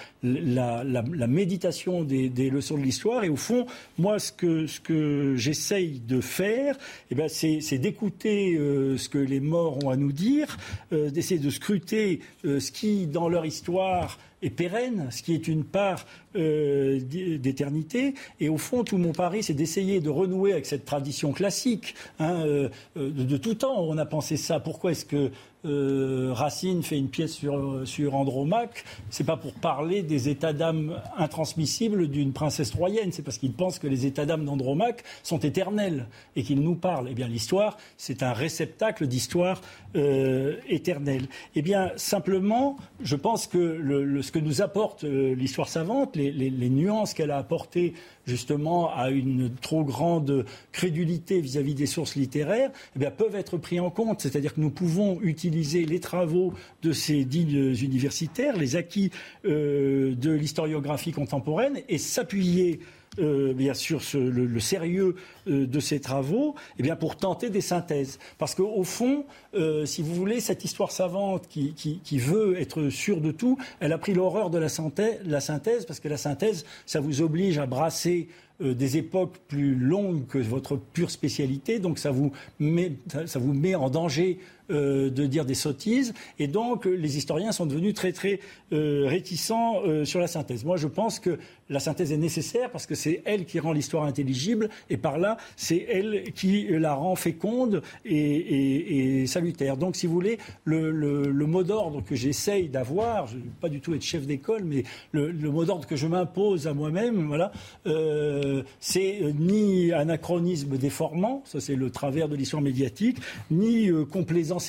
[1.27, 3.23] méditation des, leçons de l'histoire.
[3.23, 3.65] Et au fond,
[3.97, 6.77] moi, ce que, que j'essaye de faire,
[7.11, 10.57] eh ben, c'est d'écouter euh, ce que les morts ont à nous dire,
[10.91, 16.05] d'essayer de scruter ce qui, dans leur histoire, est pérenne, ce qui est une part
[16.35, 18.15] euh, d'éternité.
[18.39, 21.95] Et au fond, tout mon pari, c'est d'essayer de renouer avec cette tradition classique.
[22.19, 24.59] Hein, euh, de, de, tout temps, on a pensé ça.
[24.59, 25.31] Pourquoi est-ce que
[25.65, 31.01] euh, Racine fait une pièce sur, sur Andromaque, c'est pas pour parler des états d'âme
[31.17, 36.07] intransmissibles d'une princesse troyenne, c'est parce qu'il pense que les états d'âme d'Andromaque sont éternels
[36.35, 37.07] et qu'il nous parle.
[37.09, 39.61] Eh bien, l'histoire, c'est un réceptacle d'histoire
[39.95, 41.27] euh, éternelle.
[41.55, 47.13] Eh bien, simplement, je pense que ce que nous apporte euh, l'histoire savante, les, nuances
[47.13, 47.93] qu'elle a apportées
[48.25, 53.89] justement à une trop grande crédulité vis-à-vis des sources littéraires, eh peuvent être pris en
[53.89, 54.21] compte.
[54.21, 59.11] C'est-à-dire que nous pouvons utiliser les travaux de ces dignes universitaires, les acquis
[59.45, 62.79] euh, de l'historiographie contemporaine et s'appuyer
[63.19, 65.15] euh, bien sûr le, sérieux
[65.47, 68.19] euh, de ces travaux, eh bien pour tenter des synthèses.
[68.37, 73.31] Parce qu'au fond, euh, si vous voulez, cette histoire savante qui, veut être sûre de
[73.31, 77.57] tout, elle a pris l'horreur de la synthèse, parce que la synthèse, ça vous oblige
[77.57, 78.27] à brasser
[78.61, 84.39] des époques plus longues que votre pure spécialité, donc ça vous met en danger
[84.69, 86.13] de dire des sottises.
[86.39, 88.39] Et donc, les historiens sont devenus très, très
[88.71, 90.65] réticents sur la synthèse.
[90.65, 91.37] Moi, je pense que
[91.69, 95.37] la synthèse est nécessaire parce que c'est elle qui rend l'histoire intelligible et par là,
[95.55, 99.77] c'est elle qui la rend féconde et, salutaire.
[99.77, 103.93] Donc, si vous voulez, le, mot d'ordre que j'essaye d'avoir, je ne pas du tout
[103.93, 107.51] être chef d'école, mais le, mot d'ordre que je m'impose à moi-même, voilà,
[107.87, 113.17] euh, c'est ni anachronisme déformant, ça c'est le travers de l'histoire médiatique,
[113.51, 114.05] ni euh,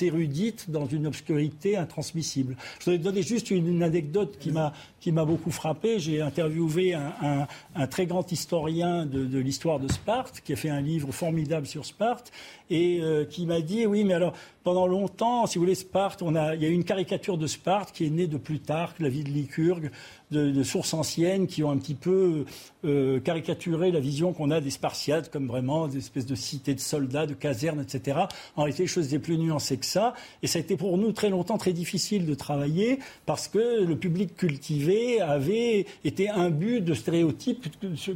[0.01, 2.55] érudite dans une obscurité intransmissible.
[2.79, 5.99] Je voudrais donner juste une, anecdote qui m'a qui m'a beaucoup frappé.
[5.99, 11.11] J'ai interviewé un, très grand historien de, l'histoire de Sparte, qui a fait un livre
[11.11, 12.31] formidable sur Sparte,
[12.69, 14.33] et euh, qui m'a dit, oui, mais alors,
[14.63, 18.09] pendant longtemps, si vous voulez, Sparte, il y a une caricature de Sparte qui est
[18.09, 19.91] née de Plutarque, la vie de Lycurgue,
[20.31, 22.43] de, sources anciennes qui ont un petit peu
[22.83, 26.81] euh, caricaturé la vision qu'on a des Spartiates comme vraiment des espèces de cités de
[26.81, 28.19] soldats, de casernes, etc.
[28.57, 30.13] En réalité, les choses étaient plus nuancées que ça.
[30.43, 33.95] Et ça a été pour nous très longtemps très difficile de travailler parce que le
[33.95, 37.67] public cultivé avait été imbu de stéréotypes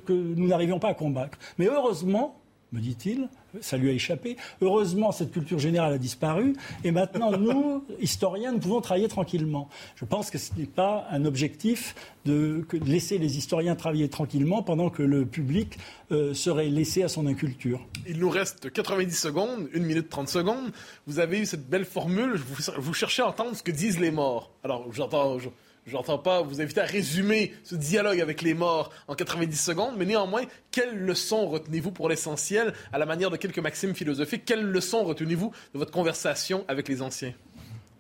[0.06, 1.38] que nous n'arrivions pas à combattre.
[1.58, 3.28] Mais heureusement, me dit-il,
[3.60, 4.38] ça lui a échappé.
[4.62, 6.54] Heureusement, cette culture générale a disparu.
[6.86, 9.68] Et maintenant, nous, historiens, nous pouvons travailler tranquillement.
[9.96, 14.90] Je pense que ce n'est pas un objectif de laisser les historiens travailler tranquillement pendant
[14.90, 15.78] que le public
[16.12, 17.86] euh, serait laissé à son inculture.
[18.08, 20.72] Il nous reste 90 secondes, 1 minute 30 secondes.
[21.08, 22.40] Vous avez eu cette belle formule.
[22.78, 24.52] Vous, cherchez à entendre ce que disent les morts.
[24.64, 25.50] Alors, j'entends je
[25.88, 30.06] n'entends pas vous inviter à résumer ce dialogue avec les morts en 90 secondes, mais
[30.06, 35.04] néanmoins, quelles leçons retenez-vous pour l'essentiel, à la manière de quelques maximes philosophiques, quelles leçons
[35.04, 37.34] retenez-vous de votre conversation avec les anciens?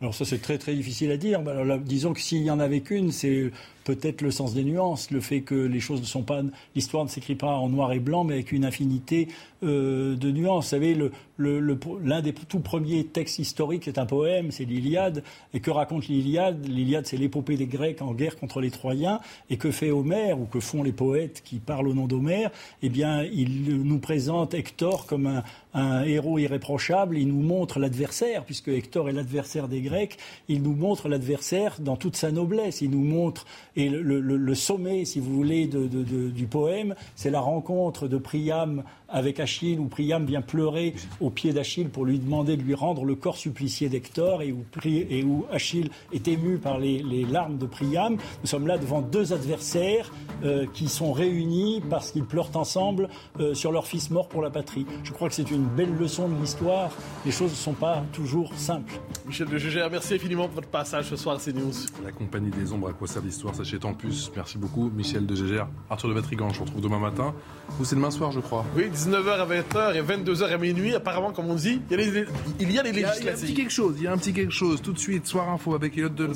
[0.02, 1.41] Alors ça c'est très très difficile à dire.
[1.86, 3.52] disons que s'il y en avait qu'une, c'est
[3.84, 6.41] peut-être le sens des nuances, le fait que les choses ne sont pas,
[6.76, 9.28] l'histoire ne s'écrit pas en noir et blanc, mais avec une infinité
[9.64, 10.66] euh, de nuances.
[10.66, 10.97] Vous savez,
[11.38, 15.24] l'un des tout premiers textes historiques est un poème, c'est l'Iliade.
[15.54, 16.66] Et que raconte l'Iliade?
[16.68, 19.20] L'Iliade, c'est l'épopée des Grecs en guerre contre les Troyens.
[19.49, 22.52] Et que fait Homère, ou que font les poètes qui parlent au nom d'Homère?
[22.82, 25.43] Eh bien, il nous présente Hector comme un,
[25.74, 27.18] un héros irréprochable.
[27.18, 30.18] Il nous montre l'adversaire, puisque Hector est l'adversaire des Grecs.
[30.48, 32.82] Il nous montre l'adversaire dans toute sa noblesse.
[32.82, 33.46] Il nous montre
[33.76, 39.80] et le, sommet, si vous voulez, du poème, c'est la rencontre de Priam avec Achille,
[39.80, 43.38] où Priam vient pleurer au pied d'Achille pour lui demander de lui rendre le corps
[43.38, 48.18] supplicié d'Hector, et où, et où Achille est ému par les, larmes de Priam.
[48.41, 50.12] Nous sommes là devant deux adversaires
[50.43, 53.09] euh, qui sont réunis parce qu'ils pleurent ensemble
[53.39, 54.86] euh, sur leur fils mort pour la patrie.
[55.03, 56.91] Je crois que c'est une belle leçon de l'histoire.
[57.26, 58.93] Les choses ne sont pas toujours simples.
[59.26, 61.72] Michel de Gégère, merci infiniment pour votre passage ce soir à CNews.
[62.03, 64.32] La compagnie des ombres, à quoi sert l'histoire Sachez en plus.
[64.36, 65.68] Merci beaucoup, Michel de Gégère.
[65.89, 67.34] Arthur de Vatrigan, je vous retrouve demain matin.
[67.78, 68.66] Vous, c'est demain soir, je crois.
[69.02, 70.93] 19h à 20h et 22h à minuit.
[70.93, 72.26] Apparemment, comme on dit, il y a les,
[72.60, 73.22] il y a les législatives.
[73.24, 74.82] Il y a, un petit quelque chose, il y a un petit quelque chose.
[74.82, 76.34] Tout de suite, soir info avec Elliot de, de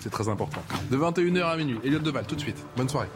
[0.00, 0.62] C'est très important.
[0.90, 1.78] De 21h à minuit.
[1.84, 2.64] Elliot Deval, tout de suite.
[2.76, 3.08] Bonne soirée.